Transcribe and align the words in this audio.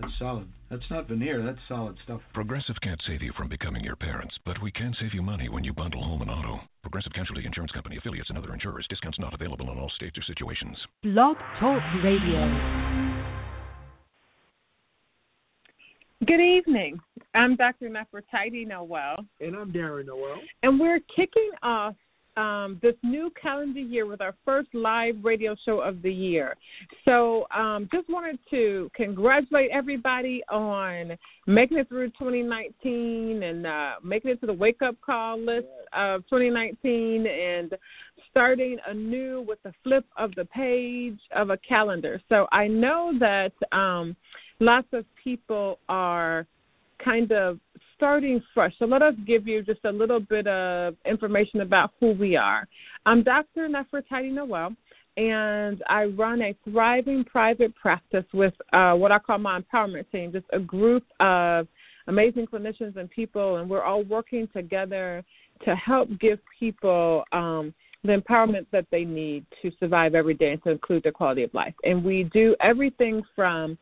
That's 0.00 0.12
solid. 0.18 0.48
That's 0.70 0.82
not 0.90 1.08
veneer. 1.08 1.42
That's 1.42 1.58
solid 1.68 1.96
stuff. 2.04 2.20
Progressive 2.34 2.76
can't 2.82 3.00
save 3.06 3.22
you 3.22 3.32
from 3.36 3.48
becoming 3.48 3.82
your 3.82 3.96
parents, 3.96 4.34
but 4.44 4.60
we 4.62 4.70
can 4.70 4.94
save 5.00 5.14
you 5.14 5.22
money 5.22 5.48
when 5.48 5.64
you 5.64 5.72
bundle 5.72 6.02
home 6.04 6.20
and 6.22 6.30
auto. 6.30 6.60
Progressive 6.82 7.12
Casualty 7.14 7.46
Insurance 7.46 7.72
Company 7.72 7.96
affiliates 7.96 8.28
and 8.28 8.36
other 8.38 8.52
insurers. 8.52 8.86
Discounts 8.90 9.18
not 9.18 9.32
available 9.34 9.70
in 9.70 9.78
all 9.78 9.90
states 9.90 10.18
or 10.18 10.22
situations. 10.22 10.76
Blog 11.02 11.36
Talk 11.58 11.82
Radio. 12.04 12.92
Good 16.26 16.40
evening. 16.40 16.98
I'm 17.34 17.56
Dr. 17.56 17.88
Nefertiti 17.90 18.66
Noel, 18.66 19.16
And 19.40 19.54
I'm 19.54 19.70
Darren 19.72 20.06
Noel. 20.06 20.40
and 20.62 20.80
we're 20.80 21.00
kicking 21.14 21.50
off 21.62 21.94
um, 22.36 22.78
this 22.82 22.94
new 23.02 23.32
calendar 23.40 23.80
year 23.80 24.06
with 24.06 24.20
our 24.20 24.34
first 24.44 24.68
live 24.74 25.16
radio 25.22 25.56
show 25.64 25.80
of 25.80 26.02
the 26.02 26.12
year. 26.12 26.56
So, 27.04 27.46
um, 27.54 27.88
just 27.92 28.08
wanted 28.08 28.38
to 28.50 28.90
congratulate 28.94 29.70
everybody 29.72 30.42
on 30.50 31.16
making 31.46 31.78
it 31.78 31.88
through 31.88 32.10
2019 32.10 33.42
and 33.42 33.66
uh, 33.66 33.94
making 34.02 34.32
it 34.32 34.40
to 34.40 34.46
the 34.46 34.52
wake 34.52 34.82
up 34.82 34.96
call 35.00 35.38
list 35.38 35.66
of 35.92 36.22
2019 36.24 37.26
and 37.26 37.74
starting 38.30 38.76
anew 38.86 39.44
with 39.46 39.62
the 39.62 39.72
flip 39.82 40.04
of 40.16 40.34
the 40.34 40.44
page 40.46 41.18
of 41.34 41.50
a 41.50 41.56
calendar. 41.58 42.20
So, 42.28 42.46
I 42.52 42.66
know 42.66 43.12
that 43.20 43.52
um, 43.72 44.14
lots 44.60 44.88
of 44.92 45.04
people 45.22 45.78
are 45.88 46.46
kind 47.02 47.32
of 47.32 47.60
starting 47.96 48.42
fresh. 48.54 48.72
So 48.78 48.84
let 48.84 49.02
us 49.02 49.14
give 49.26 49.46
you 49.46 49.62
just 49.62 49.80
a 49.84 49.90
little 49.90 50.20
bit 50.20 50.46
of 50.46 50.94
information 51.04 51.62
about 51.62 51.92
who 51.98 52.12
we 52.12 52.36
are. 52.36 52.68
I'm 53.06 53.22
Dr. 53.22 53.68
Nefertiti 53.68 54.32
Noel, 54.32 54.74
and 55.16 55.82
I 55.88 56.04
run 56.04 56.42
a 56.42 56.54
thriving 56.64 57.24
private 57.24 57.74
practice 57.74 58.24
with 58.32 58.52
uh, 58.72 58.94
what 58.94 59.12
I 59.12 59.18
call 59.18 59.38
my 59.38 59.60
empowerment 59.60 60.10
team, 60.12 60.32
just 60.32 60.46
a 60.52 60.58
group 60.58 61.04
of 61.20 61.66
amazing 62.06 62.46
clinicians 62.46 62.96
and 62.96 63.10
people, 63.10 63.56
and 63.56 63.68
we're 63.68 63.82
all 63.82 64.04
working 64.04 64.48
together 64.54 65.24
to 65.64 65.74
help 65.74 66.08
give 66.20 66.38
people 66.60 67.24
um, 67.32 67.72
the 68.04 68.12
empowerment 68.12 68.66
that 68.72 68.86
they 68.90 69.04
need 69.04 69.44
to 69.62 69.72
survive 69.80 70.14
every 70.14 70.34
day 70.34 70.52
and 70.52 70.62
to 70.64 70.70
include 70.70 71.02
their 71.02 71.12
quality 71.12 71.42
of 71.42 71.52
life. 71.54 71.74
And 71.84 72.04
we 72.04 72.24
do 72.24 72.54
everything 72.60 73.22
from 73.34 73.78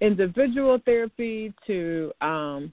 individual 0.00 0.78
therapy 0.84 1.52
to 1.66 2.12
um, 2.20 2.72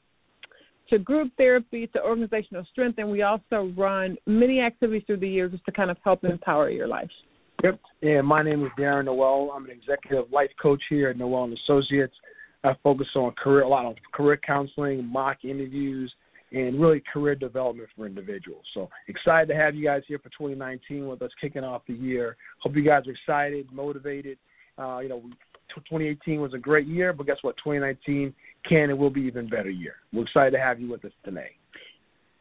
to 0.89 0.99
group 0.99 1.31
therapy 1.37 1.87
to 1.87 2.03
organizational 2.03 2.65
strength, 2.71 2.97
and 2.97 3.09
we 3.09 3.21
also 3.21 3.73
run 3.77 4.17
many 4.25 4.61
activities 4.61 5.03
through 5.07 5.17
the 5.17 5.29
year 5.29 5.47
just 5.47 5.65
to 5.65 5.71
kind 5.71 5.89
of 5.89 5.97
help 6.03 6.23
empower 6.23 6.69
your 6.69 6.87
life. 6.87 7.09
Yep. 7.63 7.79
And 8.01 8.27
my 8.27 8.43
name 8.43 8.65
is 8.65 8.71
Darren 8.77 9.05
Noel. 9.05 9.51
I'm 9.55 9.65
an 9.65 9.71
executive 9.71 10.31
life 10.31 10.51
coach 10.61 10.81
here 10.89 11.09
at 11.09 11.17
Noel 11.17 11.45
and 11.45 11.57
Associates. 11.57 12.13
I 12.63 12.75
focus 12.83 13.07
on 13.15 13.31
career, 13.31 13.63
a 13.63 13.67
lot 13.67 13.85
of 13.85 13.95
career 14.13 14.37
counseling, 14.37 15.05
mock 15.05 15.43
interviews, 15.43 16.13
and 16.51 16.79
really 16.79 17.01
career 17.11 17.35
development 17.35 17.89
for 17.95 18.05
individuals. 18.05 18.63
So 18.73 18.89
excited 19.07 19.47
to 19.47 19.55
have 19.55 19.75
you 19.75 19.83
guys 19.83 20.03
here 20.07 20.19
for 20.19 20.29
2019 20.29 21.07
with 21.07 21.21
us 21.21 21.31
kicking 21.41 21.63
off 21.63 21.81
the 21.87 21.93
year. 21.93 22.37
Hope 22.59 22.75
you 22.75 22.83
guys 22.83 23.07
are 23.07 23.11
excited, 23.11 23.71
motivated. 23.71 24.37
Uh, 24.77 24.99
you 24.99 25.09
know, 25.09 25.23
2018 25.75 26.39
was 26.39 26.53
a 26.53 26.57
great 26.57 26.87
year, 26.87 27.13
but 27.13 27.25
guess 27.25 27.37
what? 27.41 27.55
2019 27.57 28.33
can 28.67 28.89
and 28.89 28.97
will 28.99 29.09
be 29.09 29.21
even 29.21 29.47
better 29.47 29.69
year. 29.69 29.95
We're 30.11 30.23
excited 30.23 30.51
to 30.51 30.59
have 30.59 30.79
you 30.79 30.89
with 30.89 31.03
us 31.05 31.11
today. 31.23 31.51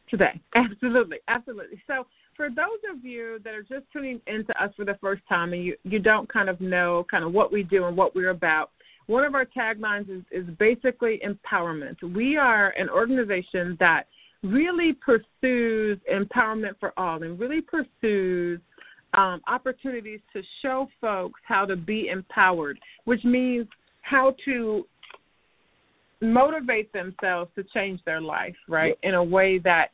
today. 0.09 0.39
Absolutely, 0.55 1.17
absolutely. 1.27 1.81
So, 1.87 2.05
for 2.35 2.49
those 2.49 2.79
of 2.91 3.05
you 3.05 3.39
that 3.43 3.53
are 3.53 3.61
just 3.61 3.85
tuning 3.93 4.19
into 4.25 4.51
us 4.61 4.71
for 4.75 4.85
the 4.85 4.97
first 4.99 5.21
time 5.29 5.53
and 5.53 5.63
you 5.63 5.75
you 5.83 5.99
don't 5.99 6.31
kind 6.33 6.49
of 6.49 6.59
know 6.59 7.05
kind 7.11 7.23
of 7.23 7.31
what 7.31 7.51
we 7.51 7.61
do 7.61 7.85
and 7.85 7.95
what 7.95 8.15
we're 8.15 8.31
about, 8.31 8.71
one 9.05 9.23
of 9.23 9.35
our 9.35 9.45
taglines 9.45 10.09
is, 10.09 10.23
is 10.31 10.45
basically 10.57 11.21
empowerment. 11.23 12.01
We 12.01 12.37
are 12.37 12.69
an 12.71 12.89
organization 12.89 13.77
that 13.79 14.05
really 14.43 14.93
pursues 14.93 15.99
empowerment 16.11 16.79
for 16.79 16.93
all 16.97 17.21
and 17.23 17.39
really 17.39 17.61
pursues 17.61 18.59
um, 19.13 19.41
opportunities 19.47 20.19
to 20.33 20.41
show 20.61 20.87
folks 20.99 21.39
how 21.47 21.65
to 21.65 21.75
be 21.75 22.07
empowered, 22.09 22.79
which 23.05 23.23
means 23.23 23.67
how 24.01 24.35
to 24.45 24.85
motivate 26.21 26.91
themselves 26.93 27.51
to 27.55 27.63
change 27.73 27.99
their 28.05 28.21
life, 28.21 28.55
right, 28.67 28.97
in 29.03 29.13
a 29.13 29.23
way 29.23 29.59
that 29.59 29.89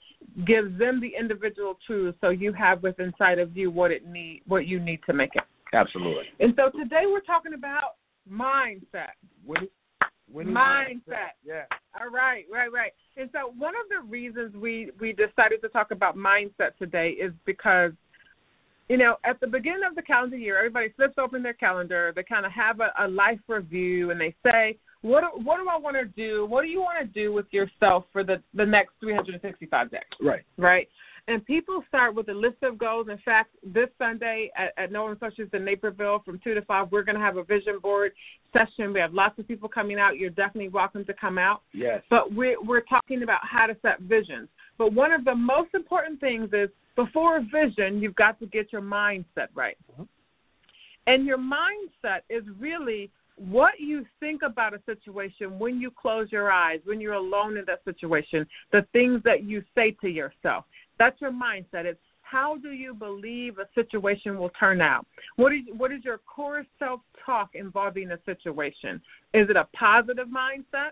gives 0.46 0.78
them 0.78 1.02
the 1.02 1.12
individual 1.20 1.78
tools 1.88 2.14
so 2.22 2.30
you 2.30 2.54
have 2.54 2.84
within 2.84 3.08
inside 3.08 3.40
of 3.40 3.56
you 3.56 3.72
what 3.72 3.92
it 3.92 4.06
need 4.06 4.42
what 4.48 4.68
you 4.68 4.80
need 4.80 5.00
to 5.06 5.14
make 5.14 5.32
it. 5.34 5.44
Absolutely. 5.74 6.24
And 6.40 6.54
so 6.56 6.70
today 6.78 7.04
we're 7.06 7.22
talking 7.22 7.54
about 7.54 7.96
mindset. 8.32 9.14
Winning, 9.46 9.70
winning 10.32 10.54
Mindset. 10.54 11.34
Yeah. 11.46 11.64
All 12.00 12.10
right, 12.10 12.46
right, 12.52 12.72
right. 12.72 12.92
And 13.18 13.30
so 13.34 13.54
one 13.58 13.74
of 13.76 13.90
the 13.90 14.08
reasons 14.08 14.56
we 14.56 14.92
we 15.00 15.14
decided 15.14 15.62
to 15.62 15.70
talk 15.70 15.92
about 15.92 16.16
mindset 16.16 16.78
today 16.78 17.10
is 17.10 17.32
because 17.46 17.92
you 18.90 18.98
know, 18.98 19.18
at 19.24 19.40
the 19.40 19.48
beginning 19.48 19.84
of 19.88 19.96
the 19.96 20.02
calendar 20.02 20.36
year, 20.36 20.58
everybody 20.58 20.90
flips 20.96 21.14
open 21.18 21.44
their 21.44 21.54
calendar. 21.54 22.12
They 22.16 22.24
kind 22.24 22.46
of 22.46 22.52
have 22.52 22.80
a, 22.80 22.92
a 23.00 23.08
life 23.08 23.40
review, 23.48 24.10
and 24.12 24.20
they 24.20 24.34
say, 24.44 24.78
"What 25.02 25.22
do- 25.22 25.42
what 25.44 25.58
do 25.58 25.70
I 25.70 25.78
want 25.78 25.96
to 25.96 26.06
do? 26.06 26.46
What 26.48 26.64
do 26.64 26.70
you 26.70 26.82
want 26.82 27.00
to 27.00 27.06
do 27.06 27.32
with 27.32 27.46
yourself 27.52 28.06
for 28.12 28.24
the 28.24 28.42
the 28.56 28.66
next 28.66 28.94
365 29.00 29.92
days?" 29.92 30.02
Right. 30.20 30.44
right? 30.58 30.90
And 31.28 31.46
people 31.46 31.84
start 31.88 32.16
with 32.16 32.28
a 32.30 32.34
list 32.34 32.58
of 32.64 32.80
goals. 32.80 33.08
In 33.08 33.20
fact, 33.20 33.56
this 33.64 33.88
Sunday 34.00 34.50
at, 34.58 34.74
at 34.84 34.92
Noel 34.92 35.10
and 35.10 35.18
Associates 35.18 35.52
in 35.54 35.64
Naperville 35.64 36.24
from 36.26 36.40
2 36.44 36.56
to 36.56 36.64
5, 36.64 36.92
we're 36.92 37.04
going 37.04 37.18
to 37.18 37.22
have 37.22 37.38
a 37.38 37.44
vision 37.44 37.78
board 37.80 38.14
session. 38.52 38.94
We 38.94 39.00
have 39.00 39.14
lots 39.14 39.38
of 39.38 39.48
people 39.48 39.70
coming 39.70 40.00
out. 40.00 40.18
You're 40.18 40.32
definitely 40.32 40.70
welcome 40.70 41.06
to 41.06 41.14
come 41.14 41.38
out. 41.38 41.62
Yes. 41.72 42.02
But 42.10 42.34
we're, 42.34 42.60
we're 42.64 42.82
talking 42.82 43.22
about 43.22 43.42
how 43.44 43.68
to 43.68 43.78
set 43.84 44.00
visions. 44.00 44.50
But 44.80 44.94
one 44.94 45.12
of 45.12 45.24
the 45.24 45.36
most 45.36 45.76
important 45.76 46.20
things 46.20 46.50
is 46.52 46.70
before 47.06 47.38
a 47.38 47.42
vision, 47.42 48.02
you've 48.02 48.16
got 48.16 48.38
to 48.40 48.46
get 48.46 48.74
your 48.74 48.82
mindset 48.82 49.48
right. 49.56 49.78
Mm-hmm. 49.94 50.04
And 51.08 51.26
your 51.26 51.38
mindset 51.38 52.22
is 52.30 52.44
really 52.60 53.10
what 53.38 53.80
you 53.80 54.06
think 54.20 54.42
about 54.44 54.74
a 54.74 54.82
situation 54.86 55.58
when 55.58 55.80
you 55.80 55.92
close 55.92 56.28
your 56.30 56.52
eyes, 56.52 56.82
when 56.84 57.00
you're 57.00 57.14
alone 57.14 57.56
in 57.56 57.64
that 57.68 57.86
situation, 57.86 58.46
the 58.74 58.86
things 58.92 59.22
that 59.24 59.44
you 59.46 59.64
say 59.74 59.96
to 60.02 60.10
yourself. 60.10 60.66
That's 60.98 61.20
your 61.22 61.32
mindset. 61.32 61.86
It's 61.86 62.00
how 62.22 62.58
do 62.58 62.72
you 62.72 62.94
believe 62.94 63.60
a 63.60 63.68
situation 63.74 64.38
will 64.38 64.52
turn 64.60 64.82
out? 64.82 65.08
What 65.38 65.54
is 65.54 65.62
what 65.78 65.94
is 65.94 66.04
your 66.04 66.20
core 66.20 66.66
self 66.78 67.00
talk 67.26 67.52
involving 67.54 68.12
a 68.12 68.20
situation? 68.26 69.02
Is 69.34 69.50
it 69.50 69.56
a 69.56 69.68
positive 69.74 70.28
mindset 70.28 70.92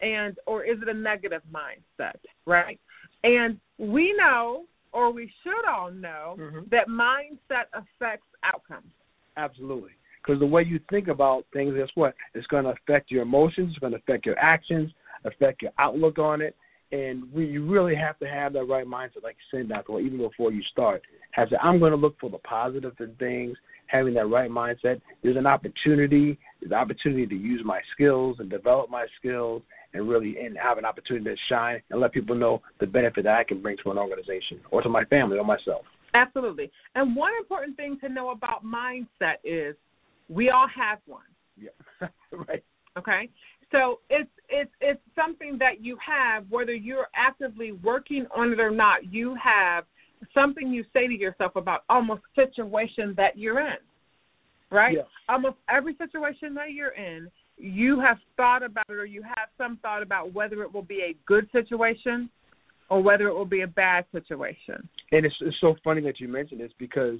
and 0.00 0.38
or 0.46 0.64
is 0.64 0.80
it 0.80 0.88
a 0.88 0.94
negative 0.94 1.42
mindset, 1.52 2.16
right? 2.46 2.78
And 3.24 3.58
we 3.76 4.14
know 4.16 4.64
or 4.92 5.10
we 5.10 5.32
should 5.42 5.64
all 5.66 5.90
know 5.90 6.36
Mhm. 6.38 6.68
that 6.70 6.88
mindset 6.88 7.66
affects 7.72 8.26
outcomes. 8.42 8.92
Absolutely. 9.36 9.92
Because 10.22 10.40
the 10.40 10.46
way 10.46 10.62
you 10.62 10.78
think 10.90 11.08
about 11.08 11.46
things, 11.52 11.74
guess 11.74 11.88
what? 11.94 12.14
It's 12.34 12.46
going 12.48 12.64
to 12.64 12.70
affect 12.70 13.10
your 13.10 13.22
emotions. 13.22 13.70
It's 13.70 13.78
going 13.78 13.92
to 13.92 13.98
affect 13.98 14.26
your 14.26 14.38
actions, 14.38 14.92
affect 15.24 15.62
your 15.62 15.72
outlook 15.78 16.18
on 16.18 16.40
it. 16.40 16.56
And 16.90 17.30
we, 17.32 17.46
you 17.46 17.66
really 17.66 17.94
have 17.94 18.18
to 18.18 18.26
have 18.26 18.52
that 18.54 18.64
right 18.64 18.86
mindset, 18.86 19.22
like 19.22 19.36
you 19.52 19.58
said, 19.58 19.68
Dr. 19.68 19.92
Well, 19.92 20.00
even 20.00 20.18
before 20.18 20.52
you 20.52 20.62
start. 20.72 21.02
Have 21.32 21.50
to, 21.50 21.62
I'm 21.62 21.78
going 21.78 21.92
to 21.92 21.96
look 21.96 22.18
for 22.18 22.30
the 22.30 22.38
positive 22.38 22.94
in 23.00 23.14
things, 23.16 23.56
having 23.86 24.14
that 24.14 24.26
right 24.26 24.50
mindset. 24.50 25.00
There's 25.22 25.36
an 25.36 25.46
opportunity. 25.46 26.38
There's 26.60 26.72
an 26.72 26.78
opportunity 26.78 27.26
to 27.26 27.34
use 27.34 27.62
my 27.64 27.80
skills 27.92 28.36
and 28.38 28.48
develop 28.48 28.90
my 28.90 29.06
skills 29.18 29.62
and 29.94 30.08
really 30.08 30.36
and 30.38 30.56
have 30.58 30.78
an 30.78 30.84
opportunity 30.84 31.24
to 31.24 31.36
shine 31.48 31.80
and 31.90 32.00
let 32.00 32.12
people 32.12 32.34
know 32.34 32.62
the 32.80 32.86
benefit 32.86 33.24
that 33.24 33.38
I 33.38 33.44
can 33.44 33.62
bring 33.62 33.76
to 33.84 33.90
an 33.90 33.98
organization 33.98 34.60
or 34.70 34.82
to 34.82 34.88
my 34.88 35.04
family 35.04 35.38
or 35.38 35.44
myself. 35.44 35.82
Absolutely. 36.14 36.70
And 36.94 37.14
one 37.14 37.32
important 37.38 37.76
thing 37.76 37.98
to 38.00 38.08
know 38.08 38.30
about 38.30 38.64
mindset 38.64 39.36
is 39.44 39.76
we 40.28 40.50
all 40.50 40.68
have 40.68 40.98
one. 41.06 41.22
Yeah. 41.56 41.70
right. 42.32 42.62
Okay? 42.96 43.28
So 43.70 44.00
it's 44.08 44.30
it's 44.48 44.70
it's 44.80 45.00
something 45.14 45.58
that 45.58 45.82
you 45.82 45.96
have 46.04 46.44
whether 46.48 46.74
you're 46.74 47.08
actively 47.14 47.72
working 47.72 48.26
on 48.34 48.52
it 48.52 48.60
or 48.60 48.70
not, 48.70 49.12
you 49.12 49.36
have 49.42 49.84
something 50.34 50.68
you 50.68 50.84
say 50.92 51.06
to 51.06 51.14
yourself 51.14 51.56
about 51.56 51.84
almost 51.88 52.22
situation 52.34 53.14
that 53.16 53.36
you're 53.36 53.60
in. 53.60 53.76
Right? 54.70 54.96
Yeah. 54.96 55.02
Almost 55.28 55.56
every 55.70 55.96
situation 55.96 56.54
that 56.54 56.72
you're 56.72 56.94
in, 56.94 57.30
you 57.58 58.00
have 58.00 58.18
thought 58.36 58.62
about 58.62 58.84
it 58.88 58.94
or 58.94 59.04
you 59.04 59.22
have 59.22 59.48
some 59.56 59.78
thought 59.82 60.02
about 60.02 60.32
whether 60.32 60.62
it 60.62 60.72
will 60.72 60.82
be 60.82 61.02
a 61.02 61.16
good 61.26 61.48
situation 61.52 62.30
or 62.88 63.02
whether 63.02 63.28
it 63.28 63.34
will 63.34 63.44
be 63.44 63.62
a 63.62 63.66
bad 63.66 64.04
situation. 64.12 64.88
And 65.12 65.26
it's, 65.26 65.34
it's 65.40 65.56
so 65.60 65.76
funny 65.84 66.00
that 66.02 66.20
you 66.20 66.28
mentioned 66.28 66.60
this 66.60 66.72
because 66.78 67.18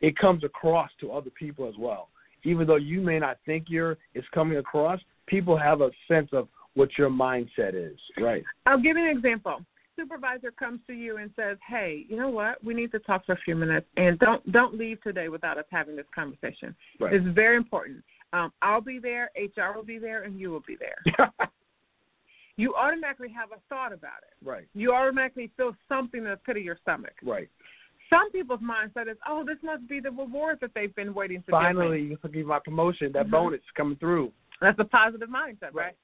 it 0.00 0.16
comes 0.18 0.44
across 0.44 0.90
to 1.00 1.12
other 1.12 1.30
people 1.30 1.68
as 1.68 1.74
well. 1.78 2.08
Even 2.44 2.66
though 2.66 2.76
you 2.76 3.00
may 3.00 3.18
not 3.18 3.38
think 3.46 3.66
you're 3.68 3.96
it's 4.14 4.26
coming 4.34 4.58
across, 4.58 5.00
people 5.26 5.56
have 5.56 5.80
a 5.80 5.90
sense 6.08 6.28
of 6.32 6.48
what 6.74 6.88
your 6.98 7.10
mindset 7.10 7.74
is. 7.74 7.98
Right. 8.18 8.42
I'll 8.66 8.80
give 8.80 8.96
you 8.96 9.08
an 9.08 9.16
example. 9.16 9.60
Supervisor 9.94 10.50
comes 10.50 10.80
to 10.86 10.94
you 10.94 11.18
and 11.18 11.30
says, 11.36 11.58
"Hey, 11.68 12.06
you 12.08 12.16
know 12.16 12.30
what? 12.30 12.64
We 12.64 12.72
need 12.72 12.90
to 12.92 12.98
talk 13.00 13.26
for 13.26 13.32
a 13.32 13.38
few 13.44 13.54
minutes, 13.54 13.86
and 13.96 14.18
don't 14.18 14.50
don't 14.50 14.74
leave 14.74 15.00
today 15.02 15.28
without 15.28 15.58
us 15.58 15.66
having 15.70 15.96
this 15.96 16.06
conversation. 16.14 16.74
Right. 16.98 17.12
It's 17.12 17.26
very 17.34 17.56
important. 17.58 18.02
Um, 18.32 18.52
I'll 18.62 18.80
be 18.80 18.98
there, 18.98 19.30
HR 19.36 19.76
will 19.76 19.84
be 19.84 19.98
there, 19.98 20.22
and 20.22 20.38
you 20.40 20.50
will 20.50 20.62
be 20.66 20.76
there. 20.76 21.28
you 22.56 22.74
automatically 22.74 23.28
have 23.30 23.50
a 23.52 23.60
thought 23.68 23.92
about 23.92 24.20
it. 24.22 24.46
right. 24.46 24.66
You 24.74 24.92
automatically 24.94 25.50
feel 25.56 25.72
something 25.88 26.20
in 26.20 26.30
the 26.30 26.36
pit 26.36 26.56
of 26.56 26.62
your 26.62 26.78
stomach. 26.82 27.14
Right. 27.22 27.48
Some 28.10 28.30
people's 28.30 28.60
mindset 28.60 29.10
is, 29.10 29.16
"Oh, 29.26 29.42
this 29.44 29.56
must 29.62 29.88
be 29.88 29.98
the 30.00 30.10
reward 30.10 30.58
that 30.60 30.70
they've 30.74 30.94
been 30.94 31.14
waiting 31.14 31.38
to 31.42 31.46
give 31.46 31.52
me." 31.52 31.64
Finally, 31.64 32.02
you 32.02 32.16
can 32.18 32.30
give 32.30 32.46
my 32.46 32.58
promotion. 32.58 33.10
That 33.12 33.26
Mhm. 33.26 33.30
bonus 33.30 33.60
is 33.60 33.70
coming 33.74 33.96
through. 33.96 34.32
That's 34.60 34.78
a 34.78 34.84
positive 34.84 35.30
mindset, 35.30 35.72
right? 35.72 35.86
Right. 35.86 35.96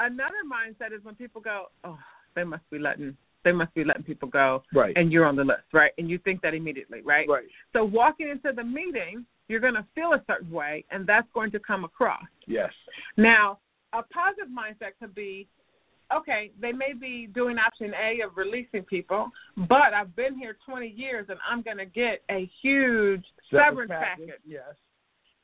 Another 0.00 0.42
mindset 0.44 0.92
is 0.92 1.02
when 1.04 1.14
people 1.14 1.40
go, 1.40 1.70
"Oh, 1.84 1.98
they 2.34 2.44
must 2.44 2.68
be 2.70 2.78
letting 2.78 3.16
they 3.44 3.52
must 3.52 3.72
be 3.74 3.84
letting 3.84 4.02
people 4.02 4.28
go," 4.28 4.64
Right. 4.74 4.96
and 4.96 5.12
you're 5.12 5.24
on 5.24 5.36
the 5.36 5.44
list, 5.44 5.72
right? 5.72 5.92
And 5.98 6.10
you 6.10 6.18
think 6.18 6.40
that 6.42 6.52
immediately, 6.52 7.00
right? 7.02 7.28
right. 7.28 7.48
So 7.72 7.84
walking 7.84 8.28
into 8.28 8.52
the 8.52 8.64
meeting, 8.64 9.24
you're 9.48 9.60
going 9.60 9.74
to 9.74 9.86
feel 9.94 10.12
a 10.12 10.22
certain 10.26 10.50
way, 10.50 10.84
and 10.90 11.06
that's 11.06 11.28
going 11.34 11.50
to 11.52 11.58
come 11.58 11.84
across. 11.84 12.24
Yes. 12.46 12.70
Now, 13.16 13.58
a 13.92 14.02
positive 14.02 14.48
mindset 14.48 14.92
could 15.00 15.14
be, 15.14 15.48
okay, 16.14 16.50
they 16.60 16.72
may 16.72 16.92
be 16.92 17.28
doing 17.34 17.56
option 17.58 17.92
A 17.94 18.22
of 18.24 18.36
releasing 18.36 18.82
people, 18.82 19.30
but 19.68 19.94
I've 19.94 20.14
been 20.16 20.38
here 20.38 20.56
20 20.64 20.88
years, 20.88 21.26
and 21.28 21.38
I'm 21.48 21.62
going 21.62 21.78
to 21.78 21.86
get 21.86 22.22
a 22.30 22.50
huge 22.62 23.24
severance 23.50 23.90
package. 23.90 24.40
Yes. 24.46 24.74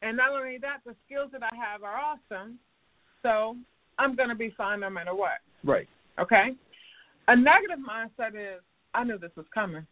And 0.02 0.16
not 0.16 0.32
only 0.32 0.58
that, 0.58 0.78
the 0.84 0.96
skills 1.06 1.30
that 1.32 1.42
I 1.42 1.54
have 1.54 1.84
are 1.84 1.96
awesome, 1.96 2.58
so 3.22 3.56
I'm 3.98 4.16
going 4.16 4.28
to 4.30 4.34
be 4.34 4.52
fine 4.56 4.80
no 4.80 4.90
matter 4.90 5.14
what. 5.14 5.38
Right. 5.64 5.88
Okay? 6.18 6.50
A 7.28 7.36
negative 7.36 7.78
mindset 7.78 8.34
is, 8.34 8.60
I 8.94 9.04
knew 9.04 9.16
this 9.16 9.30
was 9.36 9.46
coming. 9.54 9.86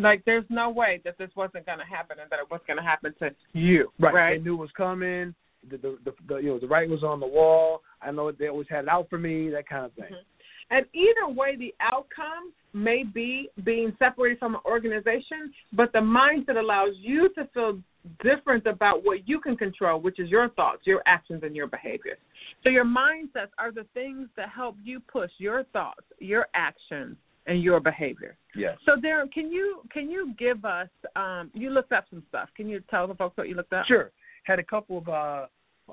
Like, 0.00 0.24
there's 0.24 0.44
no 0.48 0.70
way 0.70 1.00
that 1.04 1.18
this 1.18 1.30
wasn't 1.36 1.66
going 1.66 1.78
to 1.78 1.84
happen 1.84 2.18
and 2.20 2.30
that 2.30 2.38
it 2.38 2.50
was 2.50 2.60
going 2.66 2.78
to 2.78 2.82
happen 2.82 3.14
to 3.20 3.30
you. 3.52 3.92
Right. 3.98 4.14
Right. 4.14 4.38
They 4.38 4.44
knew 4.44 4.54
it 4.54 4.60
was 4.60 4.70
coming. 4.76 5.34
The, 5.70 5.76
the, 5.76 5.98
the, 6.04 6.12
the 6.26 6.36
you 6.36 6.48
know 6.48 6.58
the 6.58 6.66
writing 6.66 6.90
was 6.90 7.02
on 7.02 7.20
the 7.20 7.26
wall. 7.26 7.82
I 8.00 8.10
know 8.10 8.32
they 8.32 8.48
always 8.48 8.66
had 8.70 8.84
it 8.84 8.88
out 8.88 9.08
for 9.10 9.18
me. 9.18 9.50
That 9.50 9.68
kind 9.68 9.84
of 9.84 9.92
thing. 9.92 10.12
Mhm. 10.12 10.24
And 10.70 10.86
either 10.94 11.28
way, 11.28 11.56
the 11.56 11.74
outcome 11.80 12.52
may 12.72 13.02
be 13.02 13.50
being 13.64 13.94
separated 13.98 14.38
from 14.38 14.54
an 14.54 14.60
organization, 14.64 15.52
but 15.72 15.92
the 15.92 15.98
mindset 15.98 16.56
allows 16.56 16.94
you 17.00 17.28
to 17.30 17.44
feel 17.52 17.80
different 18.22 18.66
about 18.66 19.04
what 19.04 19.28
you 19.28 19.40
can 19.40 19.56
control, 19.56 20.00
which 20.00 20.18
is 20.20 20.30
your 20.30 20.48
thoughts, 20.50 20.82
your 20.84 21.02
actions, 21.06 21.42
and 21.42 21.54
your 21.56 21.66
behaviors. 21.66 22.18
So 22.62 22.70
your 22.70 22.84
mindsets 22.84 23.50
are 23.58 23.72
the 23.72 23.84
things 23.94 24.28
that 24.36 24.48
help 24.48 24.76
you 24.82 25.00
push 25.00 25.30
your 25.38 25.64
thoughts, 25.72 26.04
your 26.20 26.46
actions, 26.54 27.16
and 27.50 27.62
your 27.62 27.80
behavior. 27.80 28.36
Yes. 28.54 28.78
So 28.86 28.92
Darren, 28.92 29.30
can 29.30 29.50
you 29.50 29.82
can 29.92 30.08
you 30.08 30.32
give 30.38 30.64
us? 30.64 30.88
Um, 31.16 31.50
you 31.52 31.70
looked 31.70 31.92
up 31.92 32.04
some 32.08 32.22
stuff. 32.28 32.48
Can 32.56 32.68
you 32.68 32.80
tell 32.88 33.06
the 33.06 33.14
folks 33.14 33.36
what 33.36 33.48
you 33.48 33.56
looked 33.56 33.72
up? 33.72 33.84
Sure. 33.86 34.10
Had 34.44 34.60
a 34.60 34.62
couple 34.62 34.98
of 34.98 35.08
uh, 35.08 35.46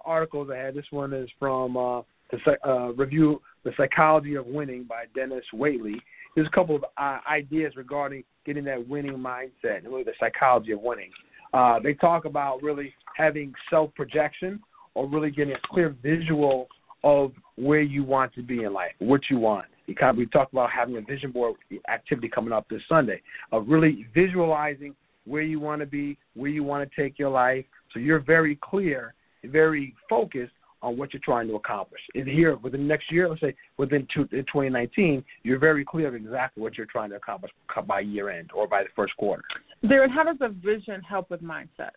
articles 0.05 0.49
I 0.53 0.57
had. 0.57 0.75
This 0.75 0.85
one 0.91 1.13
is 1.13 1.27
from 1.39 1.75
uh, 1.75 2.01
the 2.31 2.39
uh, 2.63 2.91
review 2.93 3.41
the 3.63 3.71
psychology 3.75 4.35
of 4.35 4.45
winning 4.45 4.83
by 4.83 5.05
Dennis 5.15 5.43
Waitley. 5.53 5.95
There's 6.35 6.47
a 6.47 6.55
couple 6.55 6.75
of 6.75 6.85
uh, 6.97 7.19
ideas 7.29 7.73
regarding 7.75 8.23
getting 8.45 8.63
that 8.65 8.87
winning 8.87 9.17
mindset 9.17 9.79
and 9.79 9.87
really 9.87 10.03
the 10.03 10.13
psychology 10.19 10.73
of 10.73 10.81
winning. 10.81 11.09
Uh, 11.53 11.79
they 11.79 11.95
talk 11.95 12.25
about 12.25 12.61
really 12.61 12.93
having 13.15 13.51
self 13.71 13.93
projection 13.95 14.61
or 14.93 15.09
really 15.09 15.31
getting 15.31 15.53
a 15.53 15.67
clear 15.67 15.95
visual 16.03 16.67
of 17.03 17.31
where 17.57 17.81
you 17.81 18.03
want 18.03 18.33
to 18.35 18.43
be 18.43 18.63
in 18.63 18.73
life, 18.73 18.91
what 18.99 19.21
you 19.29 19.37
want. 19.37 19.65
We 19.87 19.95
kind 19.95 20.11
of, 20.11 20.17
we 20.17 20.25
talked 20.27 20.53
about 20.53 20.69
having 20.69 20.97
a 20.97 21.01
vision 21.01 21.31
board 21.31 21.55
activity 21.89 22.29
coming 22.29 22.53
up 22.53 22.67
this 22.69 22.81
Sunday 22.87 23.21
of 23.51 23.67
really 23.67 24.07
visualizing 24.13 24.95
where 25.25 25.41
you 25.41 25.59
want 25.59 25.81
to 25.81 25.85
be, 25.85 26.17
where 26.35 26.51
you 26.51 26.63
want 26.63 26.89
to 26.89 27.01
take 27.01 27.17
your 27.17 27.29
life. 27.29 27.65
So 27.93 27.99
you're 27.99 28.19
very 28.19 28.57
clear, 28.61 29.13
very 29.43 29.95
focused 30.09 30.53
on 30.83 30.97
what 30.97 31.11
you're 31.13 31.21
trying 31.23 31.47
to 31.47 31.55
accomplish. 31.55 32.01
And 32.13 32.27
here, 32.27 32.55
within 32.57 32.81
the 32.81 32.87
next 32.87 33.11
year, 33.11 33.27
let's 33.27 33.41
say 33.41 33.55
within 33.77 34.07
two, 34.13 34.25
2019, 34.27 35.23
you're 35.43 35.57
very 35.57 35.83
clear 35.83 36.07
of 36.07 36.15
exactly 36.15 36.61
what 36.61 36.77
you're 36.77 36.85
trying 36.85 37.09
to 37.09 37.15
accomplish 37.15 37.51
by 37.87 38.01
year 38.01 38.29
end 38.29 38.51
or 38.53 38.67
by 38.67 38.83
the 38.83 38.89
first 38.95 39.15
quarter. 39.17 39.41
Darren, 39.83 40.09
how 40.13 40.23
does 40.23 40.37
a 40.41 40.49
vision 40.49 41.01
help 41.01 41.31
with 41.31 41.41
mindset? 41.41 41.91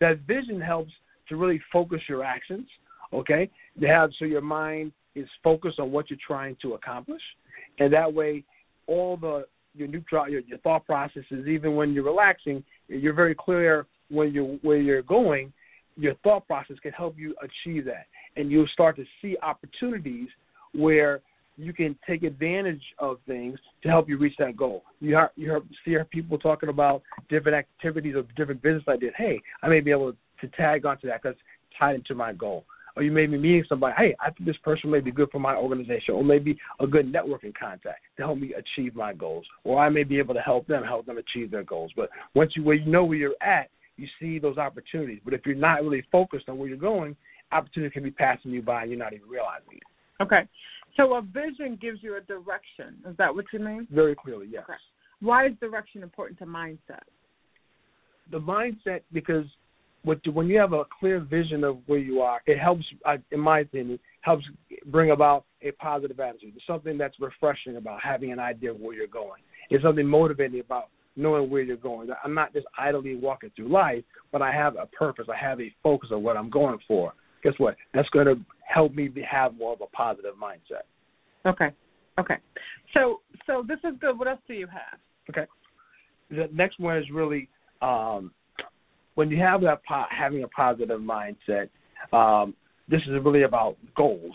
That 0.00 0.18
vision 0.26 0.60
helps 0.60 0.92
to 1.28 1.36
really 1.36 1.60
focus 1.72 2.00
your 2.08 2.24
actions, 2.24 2.66
okay? 3.14 3.50
To 3.80 3.86
have 3.86 4.10
so 4.18 4.24
your 4.24 4.40
mind 4.40 4.92
is 5.14 5.28
focused 5.42 5.78
on 5.78 5.92
what 5.92 6.10
you're 6.10 6.18
trying 6.26 6.56
to 6.62 6.74
accomplish, 6.74 7.22
and 7.78 7.92
that 7.92 8.12
way, 8.12 8.44
all 8.86 9.16
the 9.16 9.46
your 9.74 9.88
your, 9.88 10.40
your 10.40 10.58
thought 10.58 10.86
processes, 10.86 11.46
even 11.48 11.74
when 11.74 11.92
you're 11.92 12.04
relaxing, 12.04 12.62
you're 12.88 13.14
very 13.14 13.34
clear 13.34 13.86
when 14.10 14.32
you're 14.32 14.56
where 14.62 14.78
you're 14.78 15.02
going. 15.02 15.52
Your 15.96 16.14
thought 16.24 16.46
process 16.46 16.76
can 16.82 16.92
help 16.92 17.16
you 17.18 17.34
achieve 17.42 17.84
that, 17.84 18.06
and 18.36 18.50
you'll 18.50 18.68
start 18.68 18.96
to 18.96 19.04
see 19.22 19.36
opportunities 19.42 20.28
where 20.72 21.20
you 21.56 21.72
can 21.72 21.96
take 22.06 22.24
advantage 22.24 22.82
of 22.98 23.18
things 23.26 23.58
to 23.82 23.88
help 23.88 24.08
you 24.08 24.18
reach 24.18 24.34
that 24.38 24.56
goal. 24.56 24.82
You 25.00 25.10
hear, 25.10 25.30
you 25.36 25.62
see 25.84 25.96
people 26.10 26.38
talking 26.38 26.68
about 26.68 27.02
different 27.28 27.56
activities 27.56 28.16
or 28.16 28.24
different 28.36 28.60
business 28.60 28.82
ideas. 28.88 29.14
Hey, 29.16 29.40
I 29.62 29.68
may 29.68 29.80
be 29.80 29.92
able 29.92 30.14
to 30.40 30.48
tag 30.56 30.84
onto 30.84 31.06
that 31.06 31.22
because 31.22 31.36
it's 31.36 31.78
tied 31.78 31.94
into 31.94 32.14
my 32.14 32.32
goal. 32.32 32.64
Or 32.96 33.02
you 33.02 33.10
may 33.10 33.26
be 33.26 33.36
meeting 33.36 33.64
somebody. 33.68 33.94
Hey, 33.96 34.14
I 34.20 34.30
think 34.30 34.46
this 34.46 34.56
person 34.58 34.90
may 34.90 35.00
be 35.00 35.10
good 35.10 35.30
for 35.32 35.40
my 35.40 35.56
organization, 35.56 36.14
or 36.14 36.22
maybe 36.22 36.56
a 36.78 36.86
good 36.86 37.12
networking 37.12 37.52
contact 37.58 38.00
to 38.16 38.22
help 38.22 38.38
me 38.38 38.54
achieve 38.54 38.94
my 38.94 39.12
goals. 39.12 39.44
Or 39.64 39.80
I 39.80 39.88
may 39.88 40.04
be 40.04 40.18
able 40.18 40.34
to 40.34 40.40
help 40.40 40.66
them, 40.68 40.84
help 40.84 41.06
them 41.06 41.18
achieve 41.18 41.50
their 41.50 41.64
goals. 41.64 41.90
But 41.96 42.10
once 42.34 42.52
you 42.54 42.62
where 42.62 42.76
you 42.76 42.90
know 42.90 43.04
where 43.04 43.18
you're 43.18 43.34
at, 43.40 43.68
you 43.96 44.06
see 44.20 44.38
those 44.38 44.58
opportunities. 44.58 45.20
But 45.24 45.34
if 45.34 45.44
you're 45.44 45.56
not 45.56 45.82
really 45.82 46.04
focused 46.12 46.48
on 46.48 46.56
where 46.58 46.68
you're 46.68 46.76
going, 46.76 47.16
opportunity 47.52 47.92
can 47.92 48.02
be 48.02 48.10
passing 48.10 48.52
you 48.52 48.62
by 48.62 48.82
and 48.82 48.90
you're 48.90 48.98
not 48.98 49.12
even 49.12 49.28
realizing 49.28 49.74
it. 49.74 50.22
Okay. 50.22 50.48
So 50.96 51.14
a 51.14 51.22
vision 51.22 51.76
gives 51.80 52.02
you 52.02 52.16
a 52.16 52.20
direction. 52.20 52.96
Is 53.08 53.16
that 53.16 53.34
what 53.34 53.46
you 53.52 53.58
mean? 53.58 53.88
Very 53.90 54.14
clearly, 54.14 54.46
yes. 54.50 54.62
Okay. 54.64 54.78
Why 55.20 55.46
is 55.46 55.52
direction 55.60 56.02
important 56.02 56.38
to 56.38 56.46
mindset? 56.46 57.02
The 58.30 58.40
mindset, 58.40 59.00
because 59.12 59.44
with, 60.04 60.18
when 60.32 60.48
you 60.48 60.58
have 60.58 60.72
a 60.72 60.84
clear 61.00 61.20
vision 61.20 61.64
of 61.64 61.78
where 61.86 61.98
you 61.98 62.20
are, 62.20 62.40
it 62.46 62.58
helps, 62.58 62.84
in 63.30 63.40
my 63.40 63.60
opinion, 63.60 63.98
helps 64.20 64.44
bring 64.86 65.10
about 65.10 65.44
a 65.62 65.70
positive 65.72 66.20
attitude. 66.20 66.52
There's 66.54 66.66
something 66.66 66.98
that's 66.98 67.18
refreshing 67.20 67.76
about 67.76 68.00
having 68.02 68.32
an 68.32 68.38
idea 68.38 68.70
of 68.72 68.80
where 68.80 68.94
you're 68.94 69.06
going. 69.06 69.42
It's 69.70 69.82
something 69.82 70.06
motivating 70.06 70.60
about 70.60 70.88
knowing 71.16 71.48
where 71.48 71.62
you're 71.62 71.76
going. 71.76 72.08
I'm 72.24 72.34
not 72.34 72.52
just 72.52 72.66
idly 72.78 73.14
walking 73.16 73.50
through 73.54 73.68
life, 73.68 74.04
but 74.32 74.42
I 74.42 74.52
have 74.52 74.76
a 74.76 74.86
purpose. 74.86 75.26
I 75.32 75.42
have 75.42 75.60
a 75.60 75.72
focus 75.82 76.10
of 76.12 76.20
what 76.20 76.36
I'm 76.36 76.50
going 76.50 76.78
for. 76.86 77.14
Guess 77.42 77.54
what? 77.58 77.76
That's 77.92 78.08
going 78.10 78.26
to 78.26 78.36
help 78.66 78.94
me 78.94 79.08
be, 79.08 79.22
have 79.22 79.54
more 79.54 79.74
of 79.74 79.80
a 79.80 79.86
positive 79.86 80.34
mindset. 80.42 80.84
Okay. 81.46 81.70
Okay. 82.18 82.36
So 82.94 83.20
so 83.46 83.64
this 83.66 83.78
is 83.84 83.98
good. 84.00 84.18
What 84.18 84.28
else 84.28 84.40
do 84.48 84.54
you 84.54 84.66
have? 84.66 84.98
Okay. 85.30 85.46
The 86.30 86.48
next 86.52 86.80
one 86.80 86.96
is 86.96 87.04
really 87.12 87.48
um, 87.82 88.32
when 89.14 89.30
you 89.30 89.38
have 89.38 89.60
that 89.62 89.82
po- 89.86 90.06
having 90.10 90.42
a 90.44 90.48
positive 90.48 91.00
mindset. 91.00 91.68
Um, 92.12 92.54
this 92.88 93.00
is 93.02 93.12
really 93.24 93.42
about 93.42 93.76
goals. 93.96 94.34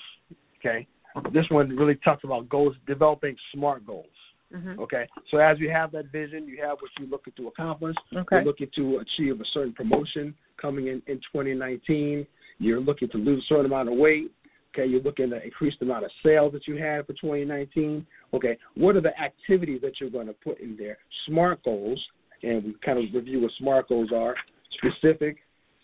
Okay. 0.59 0.87
This 1.33 1.45
one 1.49 1.69
really 1.75 1.95
talks 1.95 2.23
about 2.23 2.49
goals, 2.49 2.75
developing 2.87 3.35
smart 3.53 3.85
goals. 3.85 4.07
Mm-hmm. 4.53 4.79
Okay. 4.79 5.07
So 5.29 5.37
as 5.37 5.59
you 5.59 5.69
have 5.69 5.91
that 5.91 6.11
vision, 6.11 6.47
you 6.47 6.57
have 6.63 6.77
what 6.79 6.89
you're 6.99 7.07
looking 7.07 7.33
to 7.37 7.47
accomplish. 7.47 7.95
Okay. 8.15 8.37
You're 8.37 8.45
looking 8.45 8.69
to 8.75 8.97
achieve 8.97 9.39
a 9.39 9.45
certain 9.53 9.73
promotion 9.73 10.33
coming 10.59 10.87
in 10.87 11.01
in 11.07 11.17
2019. 11.17 12.25
You're 12.57 12.81
looking 12.81 13.09
to 13.09 13.17
lose 13.17 13.43
a 13.43 13.47
certain 13.47 13.65
amount 13.65 13.89
of 13.89 13.97
weight. 13.97 14.31
Okay, 14.73 14.85
you're 14.85 15.01
looking 15.01 15.31
to 15.31 15.43
increase 15.43 15.73
the 15.79 15.85
amount 15.85 16.05
of 16.05 16.11
sales 16.23 16.53
that 16.53 16.67
you 16.67 16.75
have 16.75 17.07
for 17.07 17.13
2019. 17.13 18.05
Okay, 18.33 18.57
what 18.75 18.95
are 18.95 19.01
the 19.01 19.19
activities 19.19 19.81
that 19.81 19.99
you're 19.99 20.11
going 20.11 20.27
to 20.27 20.33
put 20.33 20.59
in 20.59 20.77
there? 20.77 20.99
SMART 21.25 21.63
goals, 21.63 21.99
and 22.43 22.63
we 22.63 22.75
kind 22.85 22.99
of 22.99 23.05
review 23.13 23.41
what 23.41 23.51
SMART 23.57 23.89
goals 23.89 24.11
are: 24.13 24.35
specific, 24.73 25.37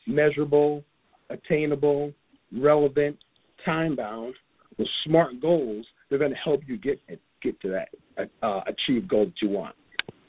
measurable, 0.07 0.83
attainable, 1.29 2.13
relevant, 2.55 3.17
time 3.63 3.95
bound. 3.95 4.35
With 4.77 4.87
SMART 5.05 5.41
goals, 5.41 5.85
they're 6.09 6.19
going 6.19 6.31
to 6.31 6.37
help 6.37 6.61
you 6.67 6.77
get 6.77 6.99
get 7.41 7.59
to 7.61 7.69
that 7.69 8.29
uh, 8.43 8.61
achieve 8.67 9.07
goal 9.07 9.25
that 9.25 9.41
you 9.41 9.49
want. 9.49 9.75